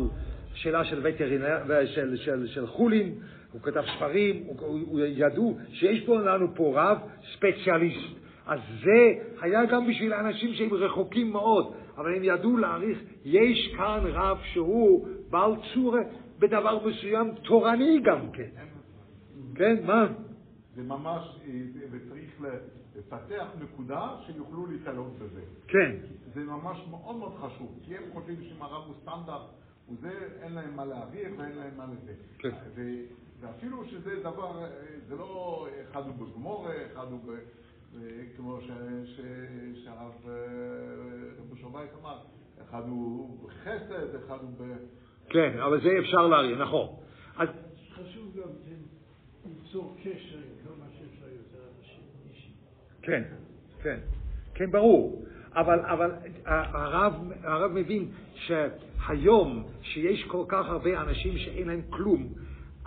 שאלה 0.53 0.85
של 0.85 0.99
וטרינר, 1.03 1.85
של, 1.85 2.17
של, 2.17 2.47
של 2.47 2.67
חולין, 2.67 3.15
הוא 3.57 3.63
כתב 3.63 3.83
ספרים, 3.95 4.43
הוא, 4.45 4.55
הוא, 4.59 4.79
הוא 4.87 4.99
ידעו 4.99 5.57
שיש 5.71 6.05
פה 6.05 6.19
לנו 6.19 6.47
פה 6.55 6.71
רב 6.75 6.97
ספציאליסט. 7.35 8.17
אז 8.45 8.59
זה 8.83 9.13
היה 9.41 9.65
גם 9.65 9.87
בשביל 9.87 10.13
אנשים 10.13 10.53
שהם 10.53 10.73
רחוקים 10.73 11.31
מאוד, 11.31 11.73
אבל 11.97 12.15
הם 12.15 12.23
ידעו 12.23 12.57
להעריך, 12.57 12.99
יש 13.25 13.73
כאן 13.77 13.99
רב 14.03 14.37
שהוא 14.53 15.07
בעל 15.29 15.51
צורה 15.73 16.01
בדבר 16.39 16.87
מסוים 16.87 17.31
תורני 17.43 17.99
גם 18.03 18.31
כן. 18.31 18.49
כן, 19.55 19.75
מה? 19.85 20.07
זה 20.75 20.83
ממש, 20.83 21.39
וצריך 21.91 22.41
לפתח 22.95 23.47
נקודה 23.61 24.15
שיוכלו 24.25 24.65
להתעלות 24.65 25.13
בזה. 25.19 25.41
כן. 25.67 25.95
זה 26.33 26.43
ממש 26.43 26.77
מאוד 26.89 27.15
מאוד 27.15 27.33
חשוב, 27.35 27.79
כי 27.85 27.97
הם 27.97 28.03
חושבים 28.13 28.35
שאם 28.41 28.61
הרב 28.61 28.83
הוא 28.87 28.95
סטנדרט, 29.01 29.41
וזה, 29.89 30.11
אין 30.41 30.53
להם 30.53 30.75
מה 30.75 30.85
להעביר 30.85 31.27
ואין 31.37 31.57
להם 31.57 31.77
מה 31.77 31.85
לזה. 31.85 32.13
כן. 32.39 32.49
ואפילו 33.39 33.85
שזה 33.85 34.19
דבר, 34.19 34.65
זה 35.07 35.15
לא 35.15 35.67
אחד 35.83 36.01
הוא 36.05 36.15
בגמורה, 36.15 36.73
אחד 36.93 37.05
הוא 37.11 37.19
ב... 37.25 37.31
כמו 38.37 38.59
שהרב 39.85 40.27
רבי 41.39 41.61
שובייט 41.61 41.89
אמר, 42.01 42.17
אחד 42.63 42.81
הוא 42.87 43.37
בחסד, 43.43 44.15
אחד 44.15 44.37
הוא 44.41 44.49
ב... 44.57 44.63
כן, 45.29 45.59
אבל 45.59 45.81
זה 45.81 45.89
אפשר 45.99 46.27
להעריך, 46.27 46.59
נכון. 46.59 46.89
אז 47.37 47.47
חשוב 47.93 48.37
גם 48.37 48.49
ליצור 49.45 49.95
קשר 49.99 50.37
עם 50.37 50.65
כמה 50.65 50.85
שאפשר 50.89 51.25
יותר 51.25 51.63
אנשים 51.79 52.03
אישיים. 52.29 52.53
כן, 53.01 53.23
כן, 53.83 53.99
כן, 54.53 54.71
ברור. 54.71 55.25
אבל, 55.53 55.79
אבל 55.79 56.11
הרב, 56.45 57.13
הרב 57.43 57.71
מבין 57.71 58.11
שהיום, 58.35 59.63
שיש 59.81 60.23
כל 60.23 60.45
כך 60.47 60.65
הרבה 60.65 61.01
אנשים 61.01 61.37
שאין 61.37 61.67
להם 61.67 61.81
כלום, 61.89 62.27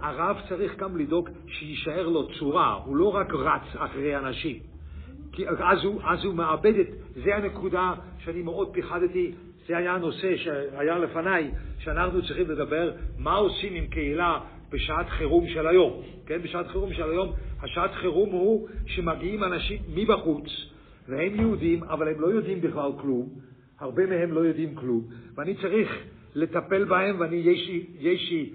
הרב 0.03 0.37
צריך 0.49 0.77
גם 0.77 0.97
לדאוג 0.97 1.29
שיישאר 1.47 2.09
לו 2.09 2.29
צורה, 2.39 2.73
הוא 2.73 2.97
לא 2.97 3.15
רק 3.15 3.35
רץ 3.35 3.77
אחרי 3.77 4.17
אנשים. 4.17 4.59
כי 5.33 5.49
אז 5.49 5.85
הוא, 5.85 6.01
אז 6.05 6.25
הוא 6.25 6.35
מאבד 6.35 6.75
את, 6.75 6.87
זה 7.25 7.37
הנקודה 7.37 7.95
שאני 8.19 8.43
מאוד 8.43 8.69
פיחדתי, 8.73 9.33
זה 9.67 9.77
היה 9.77 9.95
הנושא 9.95 10.37
שהיה 10.37 10.99
לפניי, 10.99 11.51
שאנחנו 11.79 12.23
צריכים 12.27 12.51
לדבר 12.51 12.93
מה 13.19 13.35
עושים 13.35 13.75
עם 13.75 13.87
קהילה 13.87 14.39
בשעת 14.71 15.09
חירום 15.09 15.49
של 15.49 15.67
היום. 15.67 16.03
כן, 16.27 16.43
בשעת 16.43 16.67
חירום 16.67 16.93
של 16.93 17.11
היום, 17.11 17.33
השעת 17.63 17.91
חירום 17.95 18.31
הוא 18.31 18.69
שמגיעים 18.87 19.45
אנשים 19.45 19.79
מבחוץ, 19.95 20.47
והם 21.09 21.35
יהודים, 21.35 21.85
אבל 21.85 22.09
הם 22.09 22.21
לא 22.21 22.27
יודעים 22.27 22.61
בכלל 22.61 22.91
כלום, 23.01 23.29
הרבה 23.79 24.07
מהם 24.07 24.33
לא 24.33 24.41
יודעים 24.41 24.75
כלום, 24.75 25.05
ואני 25.35 25.55
צריך 25.55 25.99
לטפל 26.35 26.85
בהם, 26.85 27.21
ואני, 27.21 27.37
יש 27.37 28.31
לי, 28.31 28.51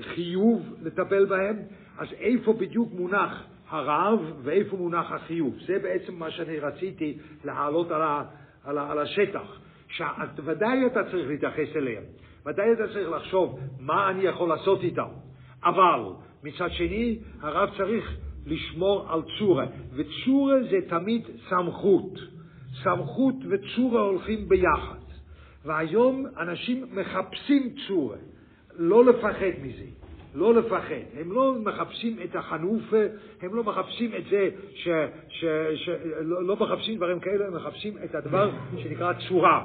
חיוב 0.00 0.74
לטפל 0.82 1.24
בהם, 1.24 1.56
אז 1.98 2.08
איפה 2.12 2.52
בדיוק 2.52 2.88
מונח 2.92 3.44
הרעב 3.68 4.20
ואיפה 4.42 4.76
מונח 4.76 5.12
החיוב? 5.12 5.56
זה 5.66 5.78
בעצם 5.82 6.14
מה 6.14 6.30
שאני 6.30 6.58
רציתי 6.58 7.18
להעלות 7.44 7.90
על, 7.90 8.02
ה, 8.02 8.24
על, 8.64 8.78
ה, 8.78 8.90
על 8.90 8.98
השטח. 8.98 9.60
שוודאי 9.88 10.86
אתה 10.86 11.04
צריך 11.04 11.28
להתייחס 11.28 11.76
אליהם, 11.76 12.02
ודאי 12.46 12.72
אתה 12.72 12.88
צריך 12.92 13.10
לחשוב 13.10 13.58
מה 13.80 14.10
אני 14.10 14.22
יכול 14.22 14.48
לעשות 14.48 14.82
איתם, 14.82 15.08
אבל 15.64 16.00
מצד 16.42 16.70
שני 16.70 17.18
הרב 17.40 17.70
צריך 17.76 18.16
לשמור 18.46 19.06
על 19.12 19.22
צורה, 19.38 19.66
וצורה 19.94 20.54
זה 20.70 20.78
תמיד 20.88 21.22
סמכות. 21.48 22.18
סמכות 22.82 23.34
וצורה 23.50 24.00
הולכים 24.00 24.48
ביחד. 24.48 25.02
והיום 25.64 26.26
אנשים 26.40 26.86
מחפשים 26.92 27.74
צורה, 27.86 28.16
לא 28.78 29.04
לפחד 29.04 29.50
מזה, 29.62 29.84
לא 30.34 30.54
לפחד. 30.54 31.02
הם 31.20 31.32
לא 31.32 31.54
מחפשים 31.64 32.16
את 32.24 32.36
החנופה, 32.36 33.02
הם 33.42 33.54
לא 33.54 33.64
מחפשים 33.64 34.10
את 34.18 34.24
זה, 34.30 34.48
ש, 34.74 34.88
ש, 35.28 35.44
ש, 35.74 35.88
לא, 36.20 36.44
לא 36.44 36.56
מחפשים 36.56 36.96
דברים 36.96 37.20
כאלה, 37.20 37.46
הם 37.46 37.54
מחפשים 37.54 37.98
את 38.04 38.14
הדבר 38.14 38.50
שנקרא 38.78 39.12
צורה. 39.28 39.64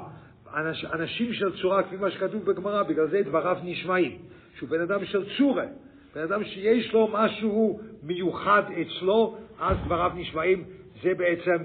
אנש, 0.56 0.84
אנשים 0.84 1.32
של 1.32 1.62
צורה, 1.62 1.82
כפי 1.82 1.96
מה 1.96 2.10
שכתוב 2.10 2.44
בגמרא, 2.44 2.82
בגלל 2.82 3.08
זה 3.08 3.22
דבריו 3.22 3.56
נשמעים, 3.64 4.18
שהוא 4.58 4.68
בן 4.68 4.80
אדם 4.80 5.04
של 5.04 5.24
צורה. 5.38 5.66
בן 6.14 6.22
אדם 6.22 6.44
שיש 6.44 6.92
לו 6.94 7.08
משהו 7.12 7.80
מיוחד 8.02 8.62
אצלו, 8.82 9.38
אז 9.60 9.76
דבריו 9.84 10.10
נשמעים. 10.14 10.64
זה 11.02 11.14
בעצם 11.14 11.56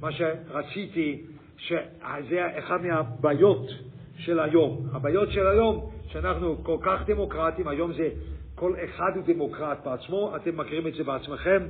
מה 0.00 0.12
שרציתי, 0.12 1.22
שזה 1.56 2.58
אחד 2.58 2.82
מהבעיות 2.82 3.66
של 4.18 4.40
היום. 4.40 4.86
הבעיות 4.92 5.30
של 5.30 5.46
היום, 5.46 5.90
שאנחנו 6.12 6.56
כל 6.62 6.76
כך 6.80 7.00
דמוקרטים, 7.06 7.68
היום 7.68 7.92
זה 7.92 8.08
כל 8.54 8.74
אחד 8.84 9.12
הוא 9.14 9.24
דמוקרט 9.26 9.78
בעצמו, 9.84 10.36
אתם 10.36 10.56
מכירים 10.56 10.86
את 10.86 10.94
זה 10.94 11.04
בעצמכם, 11.04 11.62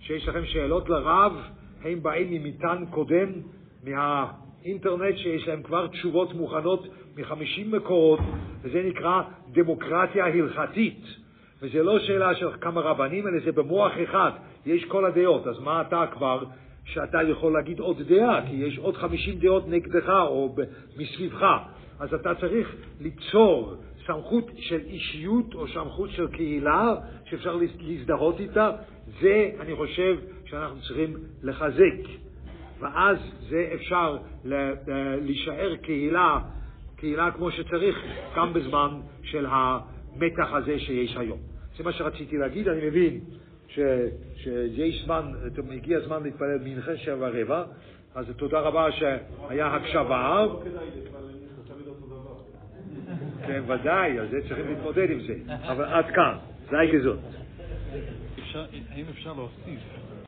שיש 0.00 0.28
לכם 0.28 0.44
שאלות 0.44 0.88
לרב, 0.88 1.32
הם 1.84 2.02
באים 2.02 2.28
ממטען 2.30 2.86
קודם, 2.86 3.28
מהאינטרנט, 3.84 5.16
שיש 5.16 5.48
להם 5.48 5.62
כבר 5.62 5.86
תשובות 5.86 6.34
מוכנות 6.34 6.86
מ-50 7.16 7.66
מקורות, 7.66 8.20
וזה 8.62 8.82
נקרא 8.82 9.22
דמוקרטיה 9.52 10.26
הלכתית. 10.26 11.04
וזה 11.62 11.82
לא 11.82 11.98
שאלה 11.98 12.34
של 12.34 12.48
כמה 12.60 12.80
רבנים, 12.80 13.28
אלא 13.28 13.38
זה 13.44 13.52
במוח 13.52 13.92
אחד, 14.02 14.30
יש 14.66 14.84
כל 14.84 15.04
הדעות. 15.04 15.46
אז 15.46 15.58
מה 15.58 15.80
אתה 15.80 16.04
כבר, 16.12 16.44
שאתה 16.84 17.22
יכול 17.22 17.52
להגיד 17.52 17.78
עוד 17.78 18.02
דעה, 18.02 18.46
כי 18.46 18.56
יש 18.56 18.78
עוד 18.78 18.96
50 18.96 19.38
דעות 19.38 19.68
נגדך 19.68 20.08
או 20.08 20.54
מסביבך. 20.96 21.44
אז 21.98 22.14
אתה 22.14 22.34
צריך 22.34 22.76
ליצור 23.00 23.74
סמכות 24.06 24.50
של 24.56 24.80
אישיות 24.86 25.54
או 25.54 25.68
סמכות 25.68 26.10
של 26.10 26.28
קהילה 26.28 26.94
שאפשר 27.24 27.58
להזדהות 27.80 28.40
איתה, 28.40 28.70
זה, 29.20 29.50
אני 29.60 29.74
חושב, 29.74 30.16
שאנחנו 30.44 30.80
צריכים 30.80 31.16
לחזק. 31.42 32.08
ואז 32.80 33.16
זה 33.48 33.70
אפשר 33.74 34.16
להישאר 35.22 35.76
קהילה, 35.76 36.38
קהילה 36.96 37.30
כמו 37.30 37.50
שצריך, 37.50 37.96
גם 38.36 38.52
בזמן 38.52 39.00
של. 39.22 39.46
המתח 40.16 40.48
הזה 40.52 40.78
שיש 40.78 41.16
היום. 41.16 41.38
זה 41.76 41.84
מה 41.84 41.92
שרציתי 41.92 42.36
להגיד, 42.36 42.68
אני 42.68 42.86
מבין 42.86 43.20
ש, 43.68 43.78
שיש 44.36 45.02
זמן, 45.04 45.32
הגיע 45.72 45.98
הזמן 45.98 46.22
להתפלל 46.22 46.58
מנחה 46.64 46.96
שבע 46.96 47.28
רבע, 47.28 47.64
אז 48.14 48.26
תודה 48.36 48.60
רבה 48.60 48.92
שהיה 48.92 49.66
הקשבה. 49.66 50.44
לא 50.46 50.62
כדאי 50.64 50.86
להתפלל 50.94 51.20
מנחה, 51.20 51.74
תמיד 51.74 51.86
אותו 51.86 52.06
דבר. 53.42 53.76
כן, 53.76 53.80
ודאי, 53.80 54.20
אז 54.20 54.30
זה 54.30 54.40
צריכים 54.48 54.68
להתמודד 54.68 55.10
עם 55.10 55.20
זה. 55.20 55.34
אבל 55.72 55.84
עד 55.84 56.06
כאן, 56.14 56.36
זה 56.70 56.80
הגזות. 56.80 57.18
האם 58.90 59.04
אפשר 59.10 59.32
להוסיף 59.32 59.80